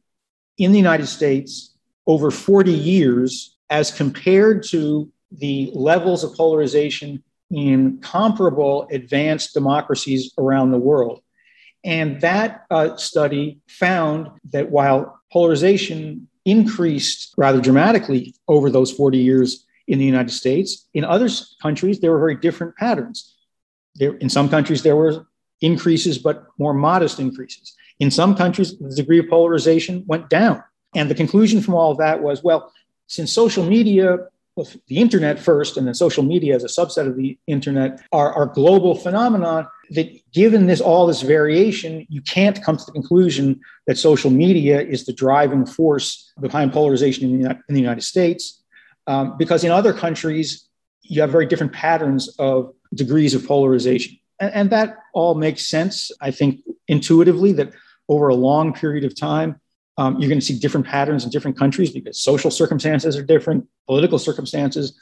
[0.58, 8.00] in the United States over 40 years as compared to the levels of polarization in
[8.00, 11.22] comparable advanced democracies around the world.
[11.84, 19.66] And that uh, study found that while polarization increased rather dramatically over those 40 years
[19.88, 21.30] in the United States, in other
[21.62, 23.36] countries, there were very different patterns.
[23.96, 25.28] There, in some countries, there were
[25.62, 27.76] increases, but more modest increases.
[28.00, 30.64] In some countries, the degree of polarization went down.
[30.96, 32.72] And the conclusion from all of that was well,
[33.08, 34.20] since social media
[34.58, 38.34] well, the internet first and then social media as a subset of the internet are,
[38.34, 43.62] are global phenomenon that given this all this variation you can't come to the conclusion
[43.86, 48.64] that social media is the driving force behind polarization in the, in the united states
[49.06, 50.68] um, because in other countries
[51.04, 56.10] you have very different patterns of degrees of polarization and, and that all makes sense
[56.20, 57.72] i think intuitively that
[58.10, 59.60] over a long period of time
[59.98, 63.68] um, you're going to see different patterns in different countries because social circumstances are different,
[63.88, 64.98] political circumstances,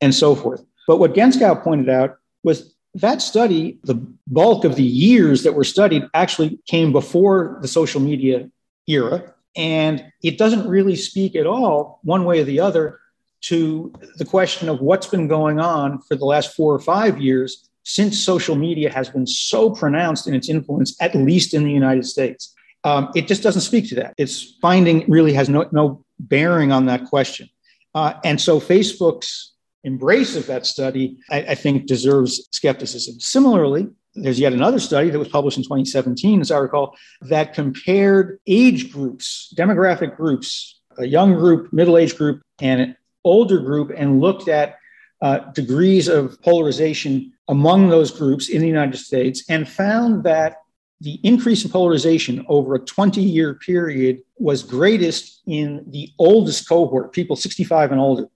[0.00, 0.64] and so forth.
[0.88, 3.94] But what Gentzkow pointed out was that study, the
[4.26, 8.50] bulk of the years that were studied actually came before the social media
[8.88, 9.34] era.
[9.56, 12.98] And it doesn't really speak at all, one way or the other,
[13.42, 17.69] to the question of what's been going on for the last four or five years
[17.84, 22.06] since social media has been so pronounced in its influence, at least in the United
[22.06, 22.54] States.
[22.84, 24.14] Um, it just doesn't speak to that.
[24.16, 27.48] Its finding really has no, no bearing on that question.
[27.94, 29.52] Uh, and so Facebook's
[29.84, 33.18] embrace of that study, I, I, think, deserves skepticism.
[33.20, 38.40] Similarly, there's yet another study that was published in 2017, as I recall, that compared
[38.46, 44.20] age groups, demographic groups, a young group, middle age group, and an older group, and
[44.20, 44.78] looked at
[45.22, 50.58] uh, degrees of polarization among those groups in the United States and found that
[51.00, 57.12] the increase in polarization over a 20 year period was greatest in the oldest cohort,
[57.12, 58.28] people 65 and older.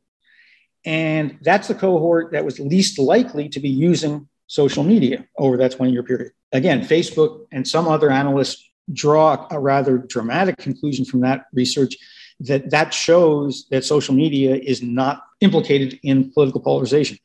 [0.85, 5.73] And that's the cohort that was least likely to be using social media over that
[5.73, 6.33] 20 year period.
[6.53, 11.97] Again, Facebook and some other analysts draw a rather dramatic conclusion from that research
[12.41, 17.17] that that shows that social media is not implicated in political polarization.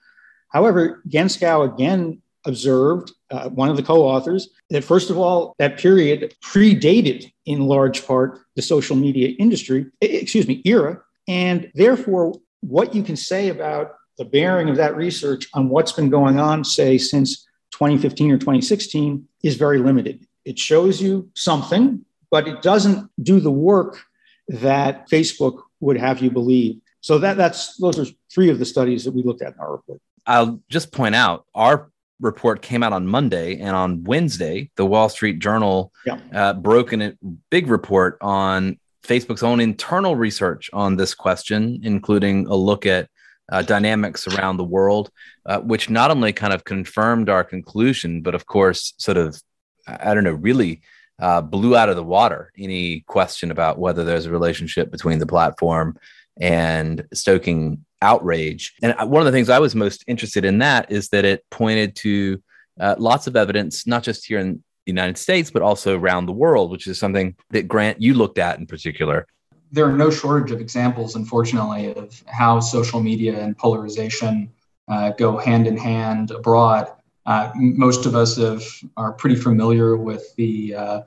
[0.49, 5.77] However, Gentzkow again observed, uh, one of the co authors, that first of all, that
[5.77, 11.01] period predated in large part the social media industry, excuse me, era.
[11.27, 16.09] And therefore, what you can say about the bearing of that research on what's been
[16.09, 20.25] going on, say, since 2015 or 2016, is very limited.
[20.43, 23.99] It shows you something, but it doesn't do the work
[24.47, 26.81] that Facebook would have you believe.
[27.01, 29.71] So that that's those are three of the studies that we looked at in our
[29.73, 30.01] report.
[30.29, 31.89] I'll just point out our
[32.21, 36.19] report came out on Monday, and on Wednesday, the Wall Street Journal yeah.
[36.31, 37.17] uh, broke a
[37.49, 43.09] big report on Facebook's own internal research on this question, including a look at
[43.51, 45.09] uh, dynamics around the world,
[45.47, 49.41] uh, which not only kind of confirmed our conclusion, but of course, sort of,
[49.87, 50.81] I don't know, really
[51.17, 55.25] uh, blew out of the water any question about whether there's a relationship between the
[55.25, 55.97] platform
[56.39, 58.75] and stoking outrage.
[58.81, 61.95] And one of the things I was most interested in that is that it pointed
[61.97, 62.41] to
[62.79, 66.31] uh, lots of evidence, not just here in the United States, but also around the
[66.31, 69.27] world, which is something that Grant, you looked at in particular.
[69.71, 74.51] There are no shortage of examples, unfortunately, of how social media and polarization
[74.87, 76.91] uh, go hand in hand abroad.
[77.25, 78.63] Uh, most of us have,
[78.97, 81.01] are pretty familiar with the uh,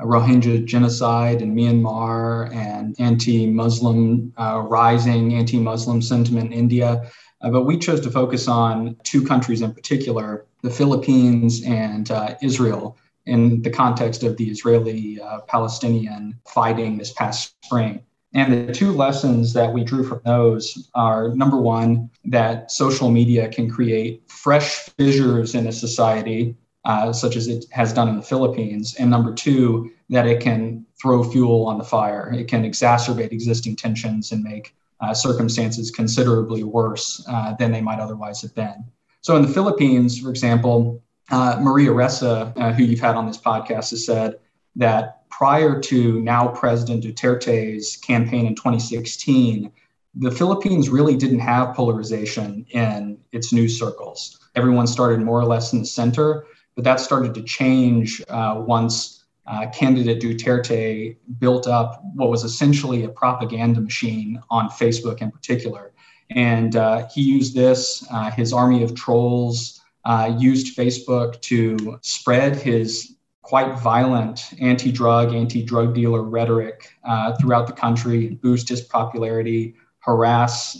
[0.00, 7.10] Rohingya genocide in Myanmar and anti-Muslim uh, rising anti-Muslim sentiment in India.
[7.40, 12.34] Uh, but we chose to focus on two countries in particular, the Philippines and uh,
[12.42, 12.96] Israel,
[13.26, 18.02] in the context of the Israeli-Palestinian uh, fighting this past spring.
[18.34, 23.48] And the two lessons that we drew from those are number one, that social media
[23.48, 26.54] can create fresh fissures in a society
[26.84, 28.94] uh, such as it has done in the Philippines.
[28.98, 32.32] And number two, that it can throw fuel on the fire.
[32.32, 38.00] It can exacerbate existing tensions and make uh, circumstances considerably worse uh, than they might
[38.00, 38.84] otherwise have been.
[39.20, 43.38] So in the Philippines, for example, uh, Maria Ressa, uh, who you've had on this
[43.38, 44.38] podcast, has said
[44.76, 49.70] that prior to now President Duterte's campaign in 2016,
[50.14, 54.38] the Philippines really didn't have polarization in its news circles.
[54.54, 56.44] Everyone started more or less in the center,
[56.78, 63.02] but that started to change uh, once uh, candidate Duterte built up what was essentially
[63.02, 65.90] a propaganda machine on Facebook in particular.
[66.30, 72.54] And uh, he used this, uh, his army of trolls uh, used Facebook to spread
[72.54, 78.82] his quite violent anti drug, anti drug dealer rhetoric uh, throughout the country, boost his
[78.82, 80.74] popularity, harass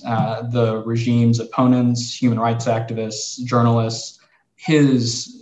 [0.52, 4.20] the regime's opponents, human rights activists, journalists.
[4.54, 5.38] His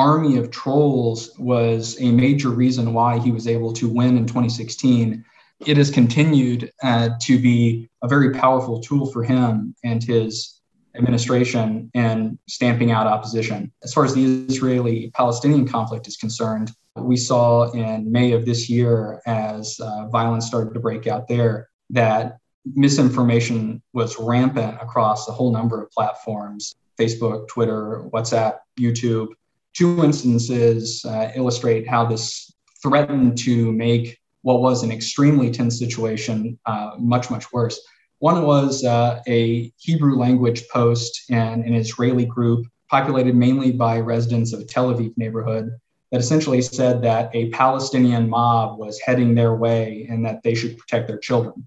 [0.00, 5.22] army of trolls was a major reason why he was able to win in 2016.
[5.66, 10.62] It has continued uh, to be a very powerful tool for him and his
[10.96, 13.70] administration in stamping out opposition.
[13.84, 18.70] As far as the Israeli Palestinian conflict is concerned, we saw in May of this
[18.70, 22.38] year, as uh, violence started to break out there, that
[22.74, 29.28] misinformation was rampant across a whole number of platforms Facebook, Twitter, WhatsApp, YouTube
[29.74, 32.52] two instances uh, illustrate how this
[32.82, 37.80] threatened to make what was an extremely tense situation uh, much, much worse.
[38.18, 44.52] One was uh, a Hebrew language post and an Israeli group populated mainly by residents
[44.52, 45.70] of Tel Aviv neighborhood
[46.10, 50.76] that essentially said that a Palestinian mob was heading their way and that they should
[50.76, 51.66] protect their children.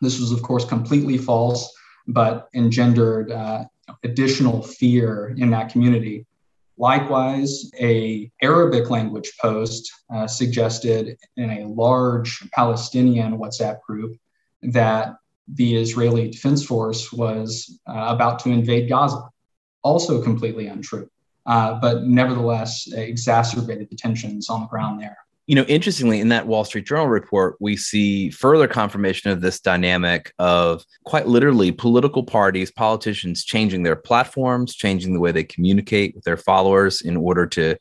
[0.00, 1.72] This was, of course, completely false,
[2.06, 3.64] but engendered uh,
[4.04, 6.26] additional fear in that community.
[6.80, 14.16] Likewise, a Arabic language post uh, suggested in a large Palestinian WhatsApp group
[14.62, 15.16] that
[15.46, 19.28] the Israeli Defense Force was uh, about to invade Gaza.
[19.82, 21.10] Also completely untrue,
[21.44, 26.46] uh, but nevertheless exacerbated the tensions on the ground there you know, interestingly, in that
[26.46, 32.22] Wall Street Journal report, we see further confirmation of this dynamic of quite literally political
[32.22, 37.46] parties, politicians changing their platforms, changing the way they communicate with their followers in order
[37.48, 37.76] to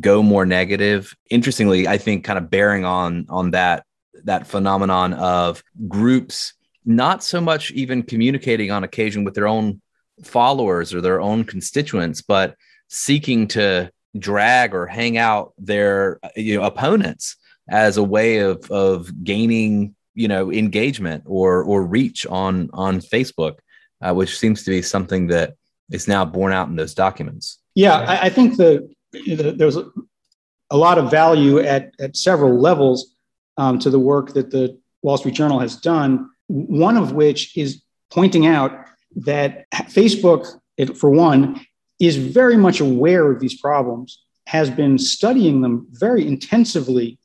[0.00, 1.14] go more negative.
[1.30, 3.84] Interestingly, I think kind of bearing on on that
[4.24, 6.54] that phenomenon of groups
[6.84, 9.80] not so much even communicating on occasion with their own
[10.22, 12.54] followers or their own constituents, but
[12.88, 17.36] seeking to drag or hang out their you know, opponents
[17.68, 23.56] as a way of of gaining you know engagement or or reach on on Facebook,
[24.00, 25.54] uh, which seems to be something that
[25.90, 27.58] is now borne out in those documents.
[27.74, 33.14] Yeah, I, I think the, the, there's a, lot of value at at several levels
[33.56, 36.30] um, to the work that the Wall Street Journal has done.
[36.46, 38.84] One of which is pointing out
[39.16, 40.46] that Facebook,
[40.76, 41.64] it, for one,
[42.00, 47.18] is very much aware of these problems, has been studying them very intensively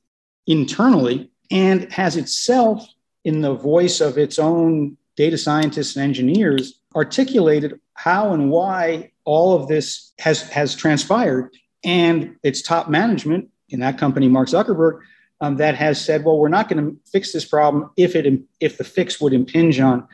[0.47, 2.87] internally, and has itself,
[3.23, 9.55] in the voice of its own data scientists and engineers, articulated how and why all
[9.55, 11.51] of this has, has transpired.
[11.83, 15.01] And its top management in that company, Mark Zuckerberg,
[15.41, 18.25] um, that has said, well, we're not going to fix this problem if it
[18.59, 20.07] if the fix would impinge on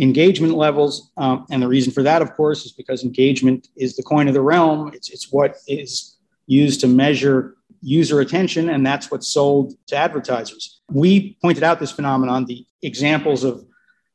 [0.00, 1.10] engagement levels.
[1.16, 4.34] Um, and the reason for that, of course, is because engagement is the coin of
[4.34, 4.92] the realm.
[4.94, 6.16] It's, it's what is
[6.46, 10.80] used to measure user attention, and that's what's sold to advertisers.
[10.90, 13.64] We pointed out this phenomenon, the examples of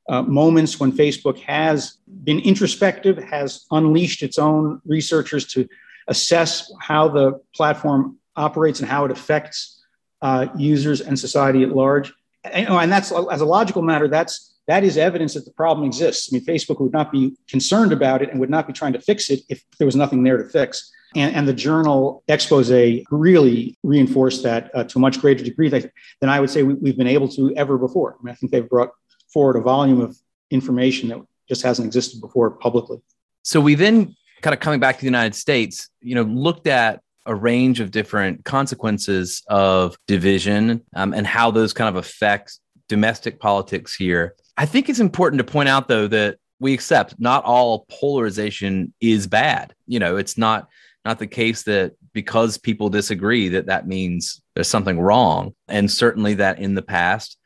[0.09, 5.67] uh, moments when Facebook has been introspective, has unleashed its own researchers to
[6.07, 9.81] assess how the platform operates and how it affects
[10.21, 12.11] uh, users and society at large.
[12.43, 16.31] And, and that's as a logical matter, that's that is evidence that the problem exists.
[16.31, 19.01] I mean, Facebook would not be concerned about it and would not be trying to
[19.01, 20.89] fix it if there was nothing there to fix.
[21.13, 22.71] And, and the journal expose
[23.11, 25.91] really reinforced that uh, to a much greater degree than
[26.21, 28.15] I would say we, have been able to ever before.
[28.17, 28.91] I mean, I think they've brought
[29.33, 30.17] forward a volume of
[30.51, 31.19] information that
[31.49, 33.01] just hasn't existed before publicly.
[33.43, 37.01] So we then kind of coming back to the United States, you know, looked at
[37.25, 42.57] a range of different consequences of division um, and how those kind of affect
[42.87, 44.35] domestic politics here.
[44.57, 49.27] I think it's important to point out, though, that we accept not all polarization is
[49.27, 49.73] bad.
[49.87, 50.67] You know, it's not
[51.03, 55.55] not the case that because people disagree that that means there's something wrong.
[55.67, 57.37] And certainly that in the past,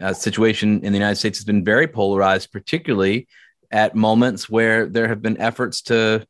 [0.00, 3.28] a situation in the United States has been very polarized, particularly
[3.70, 6.26] at moments where there have been efforts to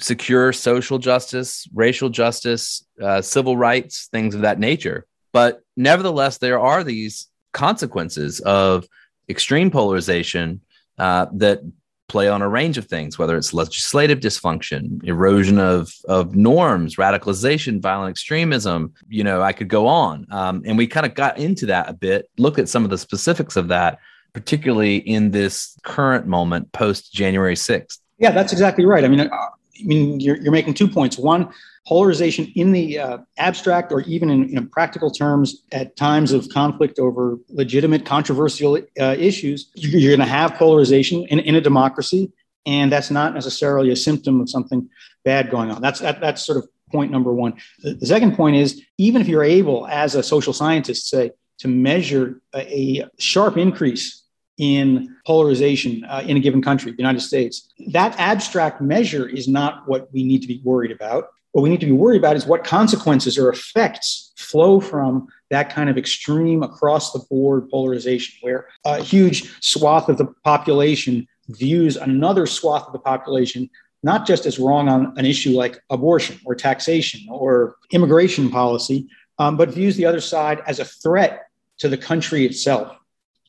[0.00, 5.06] secure social justice, racial justice, uh, civil rights, things of that nature.
[5.32, 8.86] But nevertheless, there are these consequences of
[9.30, 10.60] extreme polarization
[10.98, 11.62] uh, that
[12.10, 17.80] play on a range of things, whether it's legislative dysfunction, erosion of, of norms, radicalization,
[17.80, 18.92] violent extremism.
[19.08, 20.26] You know, I could go on.
[20.30, 22.98] Um, and we kind of got into that a bit, looked at some of the
[22.98, 24.00] specifics of that,
[24.32, 27.98] particularly in this current moment post January 6th.
[28.18, 29.04] Yeah, that's exactly right.
[29.04, 31.16] I mean, uh, I mean, you're, you're making two points.
[31.16, 31.48] One,
[31.86, 36.98] polarization in the uh, abstract or even in, in, practical terms at times of conflict
[36.98, 42.30] over legitimate controversial uh, issues, you're going to have polarization in, in a democracy.
[42.66, 44.88] And that's not necessarily a symptom of something
[45.24, 45.80] bad going on.
[45.80, 47.54] That's, that, that's sort of point number one.
[47.80, 51.68] The, the second point is even if you're able, as a social scientist, say, to
[51.68, 54.24] measure a, a sharp increase
[54.58, 57.72] in polarization uh, in a given country, the United States.
[57.88, 61.28] That abstract measure is not what we need to be worried about.
[61.52, 65.70] What we need to be worried about is what consequences or effects flow from that
[65.70, 71.96] kind of extreme across the board polarization, where a huge swath of the population views
[71.96, 73.68] another swath of the population
[74.02, 79.56] not just as wrong on an issue like abortion or taxation or immigration policy, um,
[79.56, 81.46] but views the other side as a threat
[81.78, 82.96] to the country itself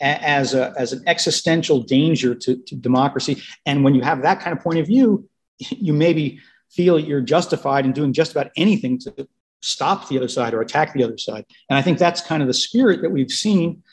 [0.02, 3.42] as, a, as an existential danger to, to democracy.
[3.66, 5.28] And when you have that kind of point of view,
[5.60, 6.40] you maybe
[6.72, 9.28] feel you're justified in doing just about anything to
[9.62, 11.46] stop the other side or attack the other side.
[11.70, 13.84] And I think that's kind of the spirit that we've seen,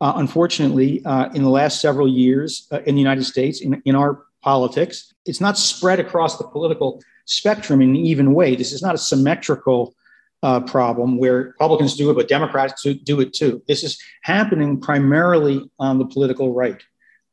[0.00, 3.94] uh, unfortunately, uh, in the last several years uh, in the United States, in, in
[3.94, 5.14] our politics.
[5.24, 8.56] It's not spread across the political spectrum in an even way.
[8.56, 9.94] This is not a symmetrical
[10.42, 13.62] uh, problem where Republicans do it, but Democrats do it too.
[13.68, 16.82] This is happening primarily on the political right.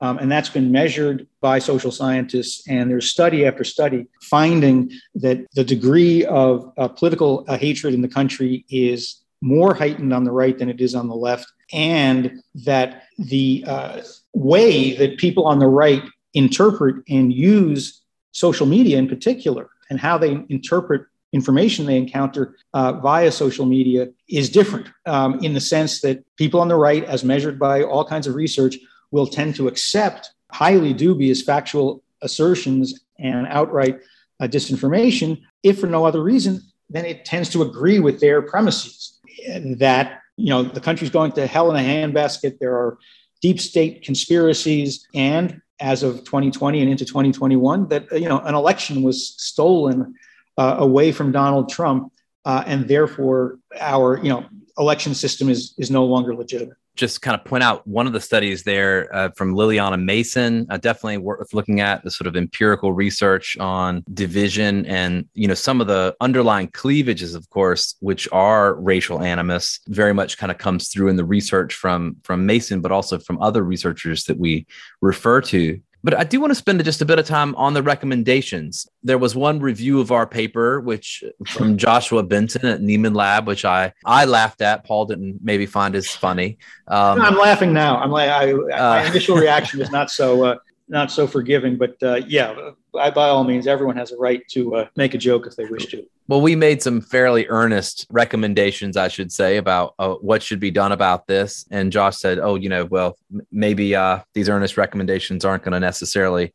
[0.02, 2.68] Um, and that's been measured by social scientists.
[2.68, 8.02] And there's study after study finding that the degree of uh, political uh, hatred in
[8.02, 11.52] the country is more heightened on the right than it is on the left.
[11.74, 14.02] And that the uh,
[14.34, 20.18] way that people on the right interpret and use social media in particular, and how
[20.18, 26.02] they interpret information they encounter uh, via social media is different um, in the sense
[26.02, 28.78] that people on the right, as measured by all kinds of research,
[29.12, 34.00] will tend to accept highly dubious factual assertions and outright
[34.40, 39.20] uh, disinformation, if for no other reason, then it tends to agree with their premises.
[39.78, 42.60] That you know the country's going to hell in a handbasket.
[42.60, 42.98] There are
[43.42, 49.02] deep state conspiracies, and as of 2020 and into 2021 that you know an election
[49.02, 50.14] was stolen
[50.58, 52.12] uh, away from Donald Trump,
[52.46, 54.46] uh, and therefore our you know
[54.78, 58.20] election system is is no longer legitimate just kind of point out one of the
[58.20, 62.92] studies there uh, from Lilliana Mason, uh, definitely worth looking at the sort of empirical
[62.92, 68.76] research on division and, you know, some of the underlying cleavages, of course, which are
[68.76, 72.92] racial animus, very much kind of comes through in the research from from Mason, but
[72.92, 74.68] also from other researchers that we
[75.02, 75.80] refer to.
[76.04, 78.88] But I do want to spend just a bit of time on the recommendations.
[79.04, 83.66] There was one review of our paper, which from Joshua Benton at Nieman Lab, which
[83.66, 84.86] I I laughed at.
[84.86, 86.58] Paul didn't maybe find as funny.
[86.88, 87.98] Um, I'm laughing now.
[87.98, 90.56] I'm like, I, my uh, initial reaction is not so uh,
[90.90, 94.76] not so forgiving, but uh, yeah, by, by all means, everyone has a right to
[94.76, 96.06] uh, make a joke if they wish to.
[96.28, 100.72] Well, we made some fairly earnest recommendations, I should say, about uh, what should be
[100.72, 101.66] done about this.
[101.72, 105.74] And Josh said, "Oh, you know, well, m- maybe uh, these earnest recommendations aren't going
[105.74, 106.54] to necessarily."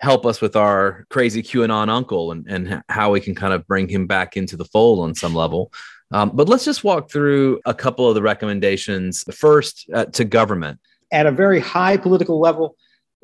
[0.00, 3.88] help us with our crazy QAnon uncle and, and how we can kind of bring
[3.88, 5.72] him back into the fold on some level.
[6.10, 9.24] Um, but let's just walk through a couple of the recommendations.
[9.34, 10.78] First, uh, to government.
[11.12, 12.76] At a very high political level,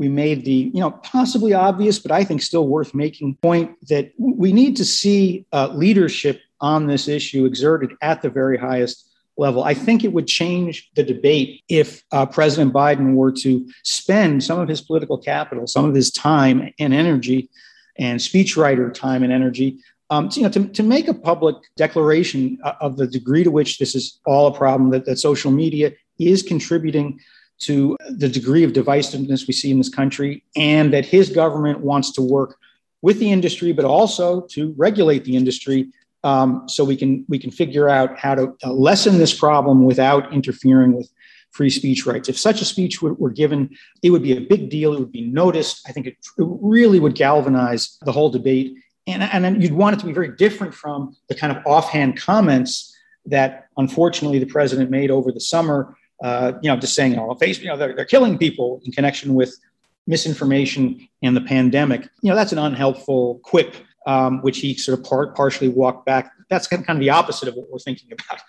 [0.02, 4.10] we made the you know possibly obvious but i think still worth making point that
[4.18, 9.64] we need to see uh, leadership on this issue exerted at the very highest level.
[9.64, 14.58] I think it would change the debate if uh, president biden were to spend some
[14.58, 17.48] of his political capital some of his time and energy
[17.96, 19.78] and speechwriter time and energy
[20.10, 23.52] um, to, you know, to, to make a public declaration uh, of the degree to
[23.52, 27.20] which this is all a problem that, that social media is contributing
[27.62, 32.12] to the degree of divisiveness we see in this country, and that his government wants
[32.12, 32.58] to work
[33.02, 35.88] with the industry, but also to regulate the industry
[36.24, 40.32] um, so we can we can figure out how to uh, lessen this problem without
[40.32, 41.10] interfering with
[41.50, 42.28] free speech rights.
[42.28, 44.94] If such a speech were, were, given, it would be a big deal.
[44.94, 45.86] It would be noticed.
[45.86, 48.74] I think it, it really would galvanize the whole debate.
[49.06, 52.96] And, and you'd want it to be very different from the kind of offhand comments
[53.26, 57.62] that unfortunately the president made over the summer uh, you know, just saying, oh, Facebook,
[57.62, 59.58] you know, they're, they're killing people in connection with
[60.06, 62.08] misinformation and the pandemic.
[62.22, 63.74] You know, that's an unhelpful quip,
[64.06, 66.30] um, which he sort of par- partially walked back.
[66.48, 68.40] That's kind of the opposite of what we're thinking about.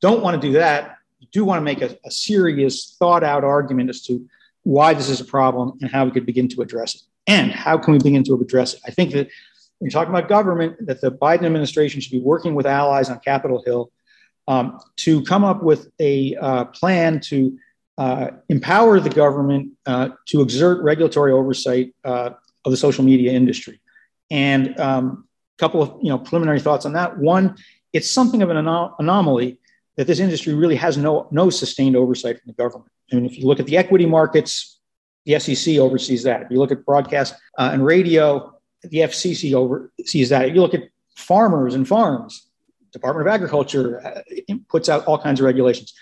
[0.00, 0.98] Don't want to do that.
[1.20, 4.26] You do want to make a, a serious, thought out argument as to
[4.64, 7.02] why this is a problem and how we could begin to address it.
[7.26, 8.80] And how can we begin to address it?
[8.86, 9.28] I think that
[9.78, 13.18] when you're talking about government, that the Biden administration should be working with allies on
[13.20, 13.90] Capitol Hill
[14.48, 17.58] um, to come up with a uh, plan to
[17.96, 22.30] uh, empower the government uh, to exert regulatory oversight uh,
[22.64, 23.80] of the social media industry.
[24.30, 25.28] And a um,
[25.58, 27.18] couple of you know preliminary thoughts on that.
[27.18, 27.56] One,
[27.92, 29.60] it's something of an anom- anomaly
[29.96, 32.90] that this industry really has no no sustained oversight from the government.
[33.12, 34.80] I mean, if you look at the equity markets,
[35.26, 36.42] the SEC oversees that.
[36.42, 40.48] If you look at broadcast uh, and radio, the FCC oversees that.
[40.48, 42.48] If you look at farmers and farms,
[42.94, 44.22] Department of Agriculture uh,
[44.68, 45.92] puts out all kinds of regulations.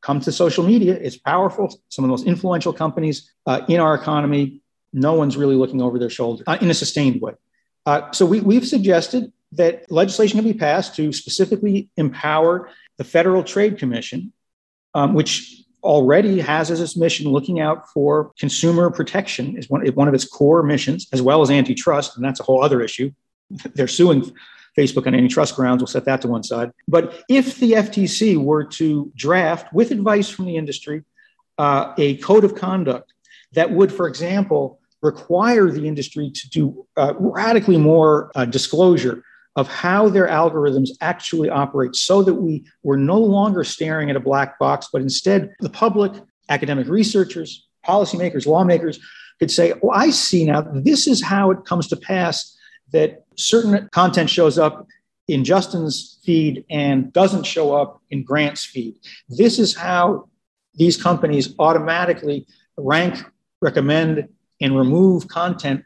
[0.00, 1.68] Come to social media, it's powerful.
[1.88, 4.60] Some of the most influential companies uh, in our economy,
[4.92, 7.34] no one's really looking over their shoulder uh, in a sustained way.
[7.86, 13.44] Uh, so we, we've suggested that legislation can be passed to specifically empower the Federal
[13.44, 14.32] Trade Commission,
[14.94, 20.08] um, which already has as its mission looking out for consumer protection is one, one
[20.08, 23.12] of its core missions, as well as antitrust, and that's a whole other issue.
[23.74, 24.32] They're suing
[24.76, 25.80] Facebook on antitrust grounds.
[25.80, 26.70] We'll set that to one side.
[26.88, 31.04] But if the FTC were to draft, with advice from the industry,
[31.58, 33.12] uh, a code of conduct
[33.52, 39.22] that would, for example, require the industry to do uh, radically more uh, disclosure
[39.56, 44.20] of how their algorithms actually operate so that we were no longer staring at a
[44.20, 46.12] black box, but instead the public,
[46.48, 48.98] academic researchers, policymakers, lawmakers
[49.38, 52.56] could say, Oh, I see now, this is how it comes to pass
[52.94, 54.86] that certain content shows up
[55.26, 58.94] in Justin's feed and doesn't show up in Grant's feed.
[59.28, 60.28] This is how
[60.74, 62.46] these companies automatically
[62.78, 63.16] rank,
[63.60, 64.28] recommend,
[64.60, 65.82] and remove content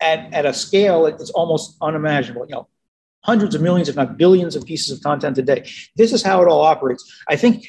[0.00, 2.46] at, at a scale that's almost unimaginable.
[2.48, 2.68] You know,
[3.22, 5.70] hundreds of millions, if not billions, of pieces of content a day.
[5.96, 7.22] This is how it all operates.
[7.28, 7.64] I think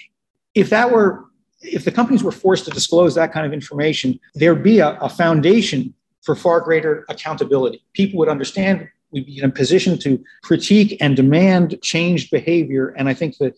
[0.56, 1.26] if that were
[1.62, 5.08] if the companies were forced to disclose that kind of information, there'd be a, a
[5.08, 7.84] foundation for far greater accountability.
[7.94, 12.90] People would understand we'd be in a position to critique and demand changed behavior.
[12.98, 13.54] And I think the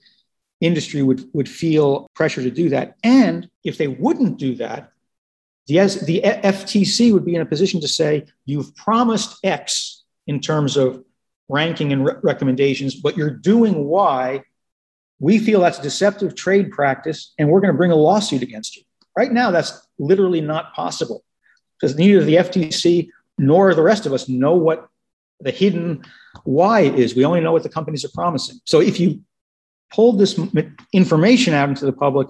[0.62, 2.96] industry would, would feel pressure to do that.
[3.04, 4.92] And if they wouldn't do that,
[5.68, 10.76] the, the FTC would be in a position to say, you've promised X in terms
[10.76, 11.04] of
[11.48, 14.44] ranking and re- recommendations, but you're doing Y.
[15.20, 18.84] We feel that's deceptive trade practice, and we're going to bring a lawsuit against you.
[19.16, 21.24] Right now, that's literally not possible
[21.84, 24.88] because neither the FTC nor the rest of us know what
[25.42, 26.02] the hidden
[26.46, 27.14] why is.
[27.14, 28.62] We only know what the companies are promising.
[28.64, 29.20] So if you
[29.92, 30.40] pulled this
[30.94, 32.30] information out into the public,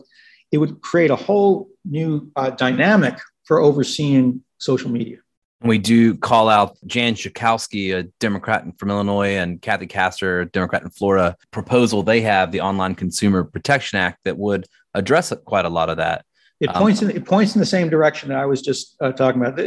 [0.51, 5.19] it would create a whole new uh, dynamic for overseeing social media.
[5.61, 10.81] We do call out Jan Schakowsky, a Democrat from Illinois, and Kathy Castor, a Democrat
[10.81, 15.69] in Florida, proposal they have, the Online Consumer Protection Act, that would address quite a
[15.69, 16.25] lot of that.
[16.63, 19.11] It um, points in it points in the same direction that I was just uh,
[19.11, 19.59] talking about.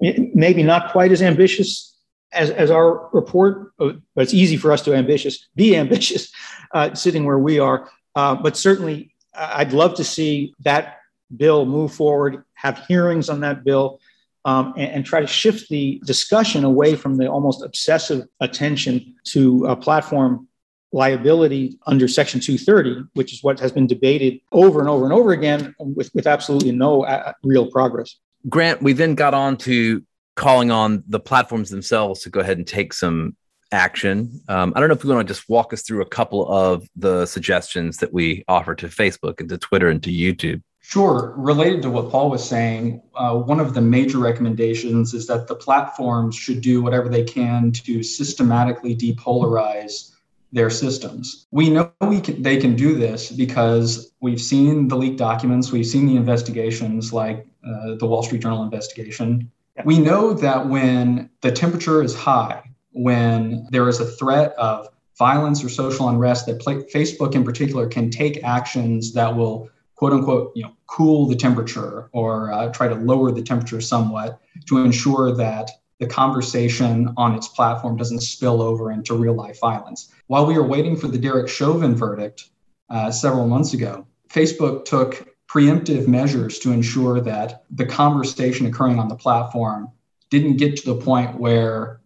[0.00, 1.96] Maybe not quite as ambitious
[2.32, 6.32] as, as our report, uh, but it's easy for us to ambitious be ambitious,
[6.74, 7.88] uh, sitting where we are.
[8.16, 10.98] Uh, but certainly, I'd love to see that
[11.34, 14.00] bill move forward, have hearings on that bill,
[14.44, 19.66] um, and, and, try to shift the discussion away from the almost obsessive attention to
[19.66, 20.48] a platform
[20.92, 25.32] liability under Section 230, which is what has been debated over and over and over
[25.32, 28.16] again with, with absolutely no uh, real progress.
[28.48, 30.02] Grant, we then got on to
[30.36, 33.36] calling on the platforms themselves to go ahead and take some
[33.70, 34.40] action.
[34.48, 36.86] Um, I don't know if you want to just walk us through a couple of
[36.96, 40.62] the suggestions that we offer to Facebook and to Twitter and to YouTube.
[40.80, 41.32] Sure.
[41.36, 45.54] Related to what Paul was saying, uh, one of the major recommendations is that the
[45.54, 50.11] platforms should do whatever they can to systematically depolarize
[50.52, 51.46] their systems.
[51.50, 55.86] We know we can, they can do this because we've seen the leaked documents, we've
[55.86, 59.50] seen the investigations like uh, the Wall Street Journal investigation.
[59.84, 64.88] We know that when the temperature is high, when there is a threat of
[65.18, 70.52] violence or social unrest, that Facebook in particular can take actions that will quote unquote,
[70.54, 75.34] you know, cool the temperature or uh, try to lower the temperature somewhat to ensure
[75.34, 75.70] that
[76.02, 80.10] the conversation on its platform doesn't spill over into real life violence.
[80.26, 82.50] While we were waiting for the Derek Chauvin verdict
[82.90, 89.06] uh, several months ago, Facebook took preemptive measures to ensure that the conversation occurring on
[89.06, 89.92] the platform
[90.28, 92.00] didn't get to the point where,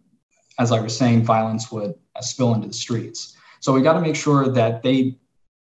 [0.59, 3.35] as I was saying, violence would uh, spill into the streets.
[3.61, 5.17] So we got to make sure that they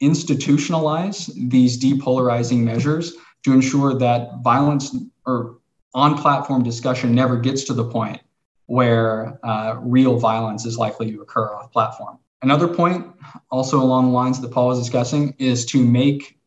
[0.02, 3.14] institutionalize these depolarizing measures
[3.44, 4.94] to ensure that violence
[5.24, 5.59] or
[5.94, 8.20] on platform discussion never gets to the point
[8.66, 12.18] where uh, real violence is likely to occur off platform.
[12.42, 13.06] Another point,
[13.50, 16.38] also along the lines that Paul was discussing, is to make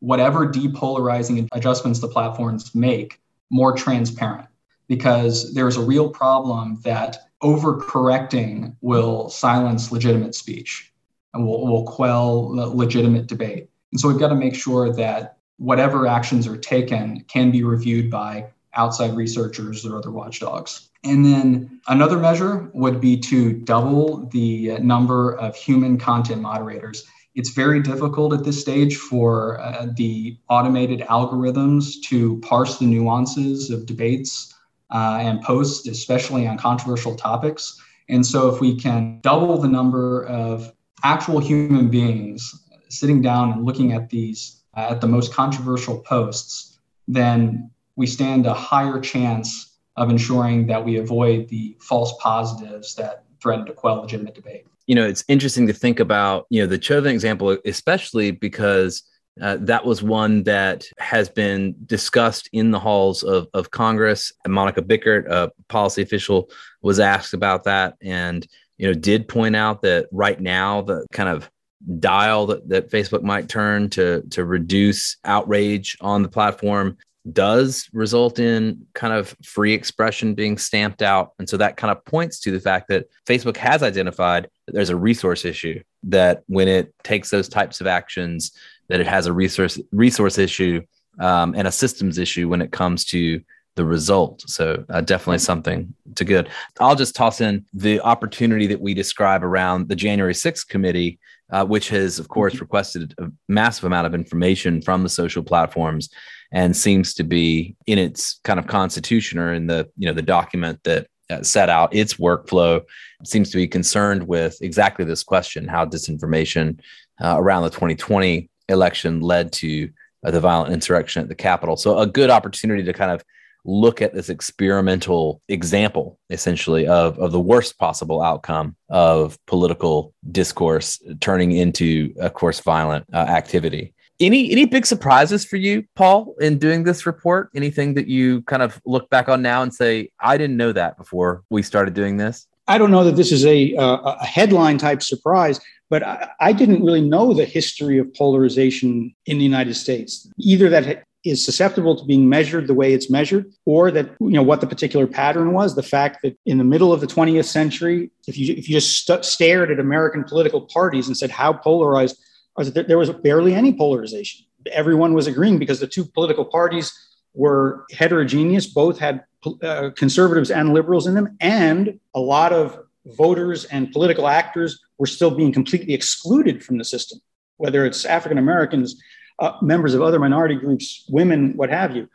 [0.00, 3.20] whatever depolarizing adjustments the platforms make
[3.50, 4.46] more transparent
[4.88, 10.92] because there's a real problem that overcorrecting will silence legitimate speech
[11.32, 13.68] and will, will quell legitimate debate.
[13.92, 18.10] And so we've got to make sure that whatever actions are taken can be reviewed
[18.10, 20.88] by outside researchers or other watchdogs.
[21.02, 27.06] And then another measure would be to double the number of human content moderators.
[27.34, 33.70] It's very difficult at this stage for uh, the automated algorithms to parse the nuances
[33.70, 34.54] of debates
[34.90, 37.80] uh, and posts, especially on controversial topics.
[38.08, 40.72] And so, if we can double the number of
[41.04, 42.52] actual human beings
[42.88, 48.46] sitting down and looking at these uh, at the most controversial posts, then we stand
[48.46, 53.96] a higher chance of ensuring that we avoid the false positives that threaten to quell
[53.96, 54.64] legitimate debate.
[54.86, 59.02] You know, it's interesting to think about, you know, the Chauvin example, especially because
[59.40, 64.32] uh, that was one that has been discussed in the halls of, of Congress.
[64.44, 66.50] And Monika Bickert, a policy official,
[66.82, 67.94] was asked about that.
[68.02, 68.46] And
[68.80, 71.50] you know, did point out that right now the kind of
[71.98, 76.96] dial that, that Facebook might turn to to reduce outrage on the platform
[77.32, 81.32] does result in kind of free expression being stamped out.
[81.38, 84.90] And so that kind of points to the fact that Facebook has identified that there's
[84.90, 88.52] a resource issue, that when it takes those types of actions,
[88.88, 90.80] that it has a resource resource issue
[91.18, 93.40] um, and a systems issue when it comes to
[93.76, 94.42] the result.
[94.46, 96.48] So uh, definitely something to good.
[96.80, 101.18] I'll just toss in the opportunity that we describe around the January 6th committee,
[101.52, 102.62] uh, which has, of course, mm-hmm.
[102.62, 106.08] requested a massive amount of information from the social platforms
[106.52, 110.22] and seems to be in its kind of constitution or in the, you know, the
[110.22, 112.80] document that uh, set out its workflow
[113.24, 116.80] seems to be concerned with exactly this question, how disinformation
[117.22, 119.88] uh, around the 2020 election led to
[120.24, 121.76] uh, the violent insurrection at the Capitol.
[121.76, 123.22] So a good opportunity to kind of
[123.64, 131.00] look at this experimental example essentially of, of the worst possible outcome of political discourse
[131.20, 133.94] turning into of course violent uh, activity.
[134.18, 137.50] Any any big surprises for you paul in doing this report?
[137.54, 140.96] Anything that you kind of look back on now and say i didn't know that
[140.96, 145.02] before we started doing this i don't know that this is a, a headline type
[145.02, 150.30] surprise but I, I, didn't really know the history of polarization in the united states.
[150.38, 154.42] Either that is susceptible to being measured the way it's measured, or that you know
[154.42, 155.74] what the particular pattern was.
[155.74, 159.06] The fact that in the middle of the 20th century, if you if you just
[159.06, 162.16] st- stared at American political parties and said how polarized,
[162.56, 164.46] there was barely any polarization.
[164.72, 166.92] Everyone was agreeing because the two political parties
[167.34, 168.66] were heterogeneous.
[168.66, 169.24] Both had
[169.62, 175.06] uh, conservatives and liberals in them, and a lot of voters and political actors were
[175.06, 177.18] still being completely excluded from the system,
[177.56, 179.00] whether it's African Americans,
[179.40, 182.08] uh, members of other minority groups, women, what have you.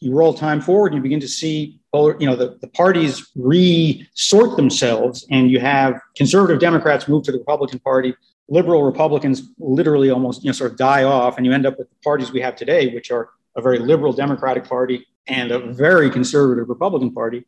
[0.00, 5.26] You roll time forward, you begin to see, you know, the, the parties re-sort themselves,
[5.30, 8.14] and you have conservative Democrats move to the Republican Party,
[8.48, 11.88] liberal Republicans literally almost, you know, sort of die off, and you end up with
[11.88, 16.10] the parties we have today, which are a very liberal Democratic Party and a very
[16.10, 17.44] conservative Republican Party.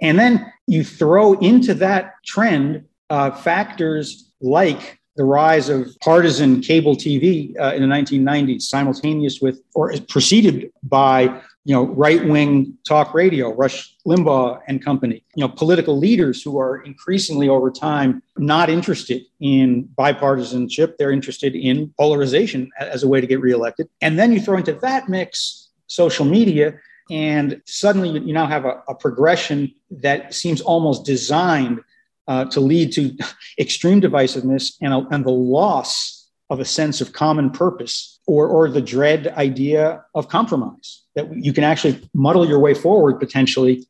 [0.00, 6.96] And then you throw into that trend uh, factors like the rise of partisan cable
[6.96, 11.22] TV uh, in the 1990s, simultaneous with or preceded by
[11.64, 15.24] you know right-wing talk radio, Rush Limbaugh and company.
[15.36, 21.54] You know political leaders who are increasingly over time not interested in bipartisanship; they're interested
[21.54, 23.88] in polarization as a way to get reelected.
[24.00, 26.74] And then you throw into that mix social media
[27.10, 31.80] and suddenly you now have a, a progression that seems almost designed
[32.26, 33.16] uh, to lead to
[33.58, 38.68] extreme divisiveness and, a, and the loss of a sense of common purpose or, or
[38.68, 43.86] the dread idea of compromise that you can actually muddle your way forward potentially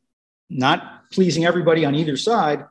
[0.49, 2.65] not pleasing everybody on either side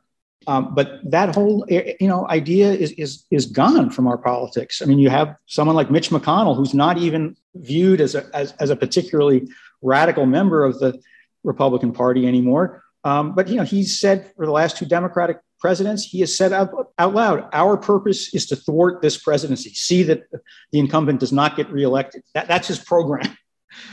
[0.46, 4.82] um, but that whole eh, you know idea is, is is gone from our politics.
[4.82, 8.52] I mean, you have someone like Mitch McConnell, who's not even viewed as a as,
[8.60, 9.48] as a particularly
[9.82, 11.00] radical member of the
[11.44, 12.82] Republican Party anymore.
[13.04, 16.52] Um, but you know, he's said for the last two Democratic presidents, he has said
[16.52, 19.70] out, out loud, "Our purpose is to thwart this presidency.
[19.70, 20.24] See that
[20.72, 22.22] the incumbent does not get reelected.
[22.34, 23.34] That, that's his program."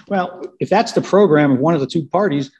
[0.07, 2.51] Well, if that's the program of one of the two parties,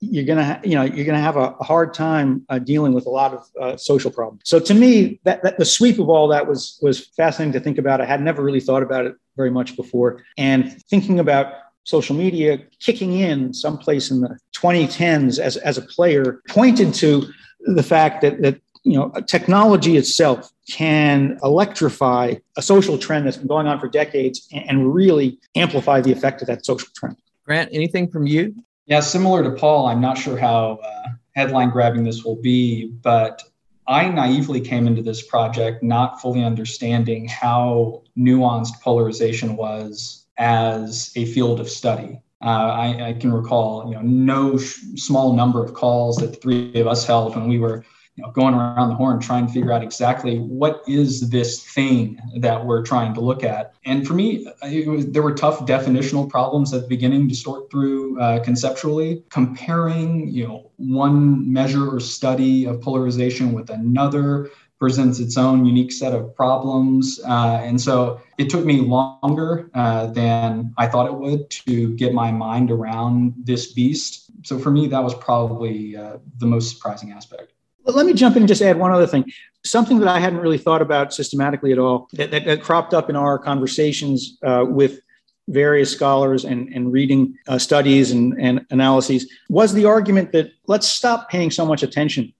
[0.00, 3.34] you're gonna you know you're gonna have a, hard time uh, dealing with a lot
[3.34, 4.40] of uh, social problems.
[4.46, 7.76] So to me, that, that, the sweep of all that was was fascinating to think
[7.76, 8.00] about.
[8.00, 11.52] I had never really thought about it very much before, and thinking about
[11.84, 17.26] social media kicking in someplace in the 2010s as, as a player pointed to
[17.66, 23.46] the fact that, that you know technology itself can electrify a social trend that's been
[23.46, 28.10] going on for decades and really amplify the effect of that social trend grant anything
[28.10, 28.54] from you
[28.86, 33.42] yeah similar to paul i'm not sure how uh, headline grabbing this will be but
[33.90, 41.24] I naively came into this project not fully understanding how nuanced polarization was as a
[41.24, 42.20] field of study.
[42.42, 46.36] Uh, I, I, can recall, you know, no sh- small number of calls that the
[46.38, 47.84] three of us held when we were,
[48.16, 52.18] you know, going around the horn trying to figure out exactly what is this thing
[52.38, 53.74] that we're trying to look at.
[53.84, 54.46] And for me,
[54.86, 59.22] was, there were tough definitional problems at the beginning to sort through uh, conceptually.
[59.28, 64.50] Comparing, you know, one measure or study of polarization with another
[64.80, 67.20] presents its own unique set of problems.
[67.28, 72.14] Uh, and so it took me longer uh, than I thought it would to get
[72.14, 74.30] my mind around this beast.
[74.42, 77.52] So for me, that was probably uh, the most surprising aspect.
[77.84, 79.30] Well, let me jump in and just add one other thing.
[79.64, 83.10] Something that I hadn't really thought about systematically at all that, that, that cropped up
[83.10, 85.00] in our conversations uh, with
[85.48, 90.86] various scholars and, and reading uh, studies and, and analyses was the argument that let's
[90.86, 92.32] stop paying so much attention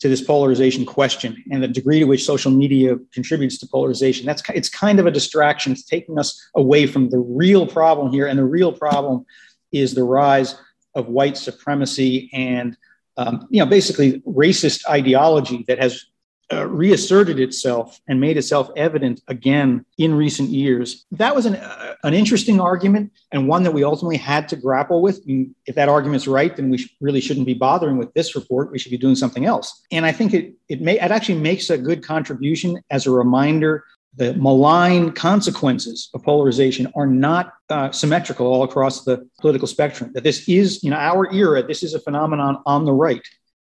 [0.00, 4.26] to this polarization question and the degree to which social media contributes to polarization.
[4.26, 5.72] That's it's kind of a distraction.
[5.72, 9.24] It's taking us away from the real problem here, and the real problem
[9.72, 10.56] is the rise
[10.94, 12.76] of white supremacy and
[13.16, 16.06] um, you know basically racist ideology that has
[16.54, 21.04] uh, reasserted itself and made itself evident again in recent years.
[21.10, 25.02] That was an, uh, an interesting argument and one that we ultimately had to grapple
[25.02, 25.20] with.
[25.66, 28.72] If that argument's right, then we sh- really shouldn't be bothering with this report.
[28.72, 29.82] We should be doing something else.
[29.90, 33.84] And I think it it may it actually makes a good contribution as a reminder.
[34.16, 40.12] The malign consequences of polarization are not uh, symmetrical all across the political spectrum.
[40.14, 43.26] That this is, in our era, this is a phenomenon on the right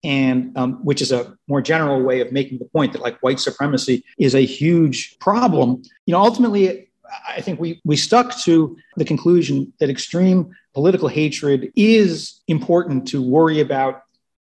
[0.03, 3.40] and um, which is a more general way of making the point that like white
[3.40, 5.82] supremacy is a huge problem.
[6.07, 6.90] You know ultimately
[7.28, 13.22] i think we we stuck to the conclusion that extreme political hatred is important to
[13.22, 14.03] worry about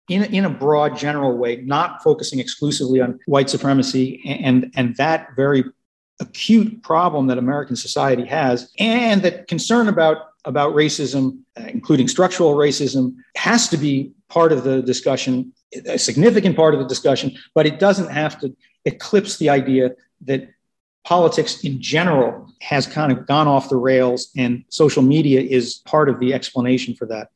[0.10, 5.30] in, in a broad general way not focusing exclusively on white supremacy and and that
[5.36, 5.64] very
[6.20, 13.16] acute problem that american society has and that concern about about racism, including structural racism,
[13.36, 15.54] has to be part of the discussion,
[15.86, 20.50] a significant part of the discussion, but it doesn't have to eclipse the idea that
[21.04, 26.10] politics in general has kind of gone off the rails, and social media is part
[26.10, 27.30] of the explanation for that.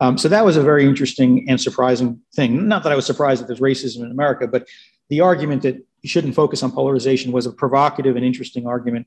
[0.00, 2.68] Um, so that was a very interesting and surprising thing.
[2.68, 4.68] Not that I was surprised that there's racism in America, but
[5.08, 9.06] the argument that you shouldn't focus on polarization was a provocative and interesting argument.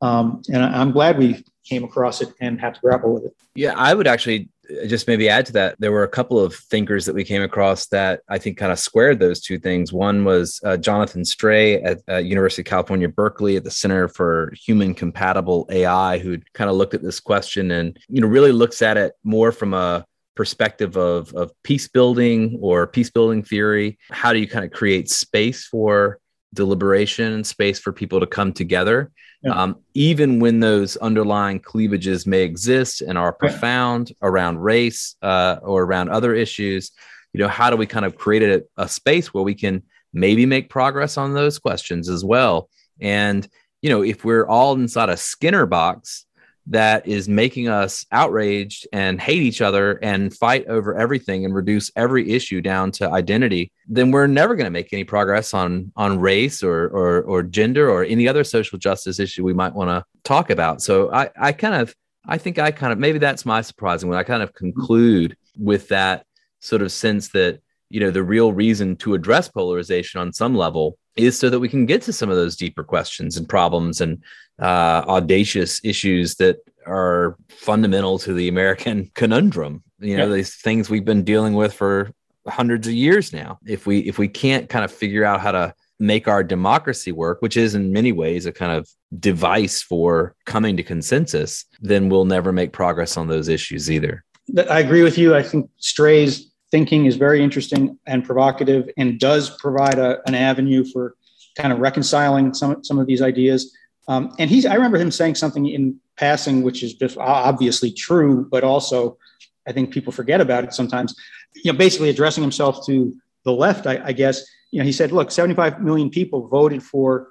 [0.00, 3.34] Um, and I'm glad we came across it and had to grapple with it.
[3.54, 4.48] Yeah, I would actually
[4.86, 5.76] just maybe add to that.
[5.78, 8.78] There were a couple of thinkers that we came across that I think kind of
[8.78, 9.92] squared those two things.
[9.92, 14.52] One was uh, Jonathan Stray at uh, University of California, Berkeley, at the Center for
[14.64, 18.82] Human Compatible AI, who kind of looked at this question and you know really looks
[18.82, 24.32] at it more from a perspective of, of peace building or peace building theory how
[24.32, 26.20] do you kind of create space for
[26.54, 29.10] deliberation and space for people to come together
[29.42, 29.52] yeah.
[29.52, 34.16] um, even when those underlying cleavages may exist and are profound yeah.
[34.22, 36.92] around race uh, or around other issues
[37.32, 39.82] you know how do we kind of create a, a space where we can
[40.12, 42.68] maybe make progress on those questions as well
[43.00, 43.48] and
[43.82, 46.24] you know if we're all inside a skinner box
[46.70, 51.90] that is making us outraged and hate each other and fight over everything and reduce
[51.96, 56.18] every issue down to identity, then we're never going to make any progress on on
[56.18, 60.04] race or, or or gender or any other social justice issue we might want to
[60.24, 60.82] talk about.
[60.82, 61.94] So I I kind of
[62.26, 64.18] I think I kind of maybe that's my surprising one.
[64.18, 66.26] I kind of conclude with that
[66.60, 70.98] sort of sense that you know the real reason to address polarization on some level
[71.18, 74.22] is so that we can get to some of those deeper questions and problems and
[74.60, 79.82] uh, audacious issues that are fundamental to the American conundrum.
[80.00, 82.12] You know, these things we've been dealing with for
[82.46, 83.58] hundreds of years now.
[83.66, 87.42] If we if we can't kind of figure out how to make our democracy work,
[87.42, 88.88] which is in many ways a kind of
[89.18, 94.24] device for coming to consensus, then we'll never make progress on those issues either.
[94.70, 95.34] I agree with you.
[95.34, 100.84] I think Stray's thinking is very interesting and provocative and does provide a, an avenue
[100.84, 101.16] for
[101.56, 103.76] kind of reconciling some, some of these ideas.
[104.06, 108.46] Um, and he's, I remember him saying something in passing, which is just obviously true,
[108.50, 109.18] but also
[109.66, 111.14] I think people forget about it sometimes.
[111.54, 113.14] You know, basically addressing himself to
[113.44, 114.44] the left, I, I guess.
[114.70, 117.28] You know, he said, "Look, 75 million people voted for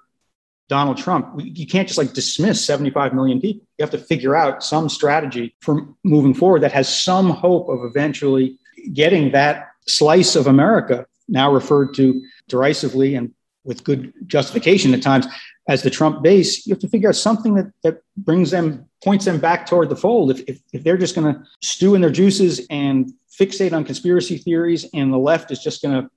[0.69, 1.39] Donald Trump.
[1.41, 3.65] You can't just like dismiss 75 million people.
[3.77, 7.85] You have to figure out some strategy for moving forward that has some hope of
[7.85, 8.57] eventually
[8.93, 13.33] getting that slice of America, now referred to derisively and
[13.63, 15.27] with good justification at times
[15.67, 19.25] as the Trump base, you have to figure out something that, that brings them, points
[19.25, 20.31] them back toward the fold.
[20.31, 24.37] If, if, if they're just going to stew in their juices and fixate on conspiracy
[24.37, 26.09] theories and the left is just going to,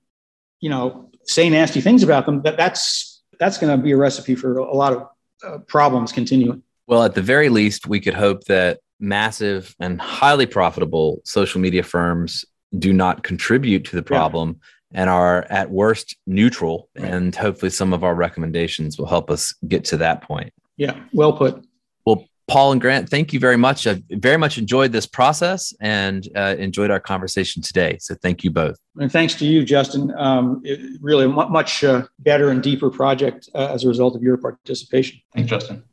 [0.61, 4.35] you know, say nasty things about them, that, that's, that's going to be a recipe
[4.35, 5.07] for a lot of
[5.45, 6.63] uh, problems continuing.
[6.87, 11.83] Well, at the very least, we could hope that massive and highly profitable social media
[11.83, 12.45] firms
[12.77, 14.59] do not contribute to the problem
[14.91, 15.01] yeah.
[15.01, 16.89] and are at worst neutral.
[16.95, 17.11] Right.
[17.11, 20.53] And hopefully, some of our recommendations will help us get to that point.
[20.77, 21.63] Yeah, well put.
[22.05, 23.85] Well, Paul and Grant, thank you very much.
[23.87, 27.97] I very much enjoyed this process and uh, enjoyed our conversation today.
[27.99, 28.77] So, thank you both.
[28.97, 30.13] And thanks to you, Justin.
[30.17, 30.63] Um,
[30.99, 35.19] really a much uh, better and deeper project uh, as a result of your participation.
[35.33, 35.83] Thanks, Justin.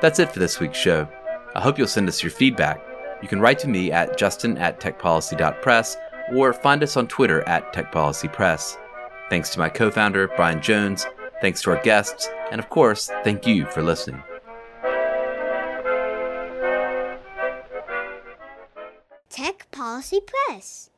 [0.00, 1.08] That's it for this week's show.
[1.54, 2.80] I hope you'll send us your feedback.
[3.22, 5.96] You can write to me at justin at techpolicy.press
[6.34, 8.76] or find us on Twitter at techpolicypress.
[9.28, 11.06] Thanks to my co founder, Brian Jones.
[11.40, 12.28] Thanks to our guests.
[12.50, 14.22] And of course, thank you for listening.
[19.28, 20.89] Tech Policy Press.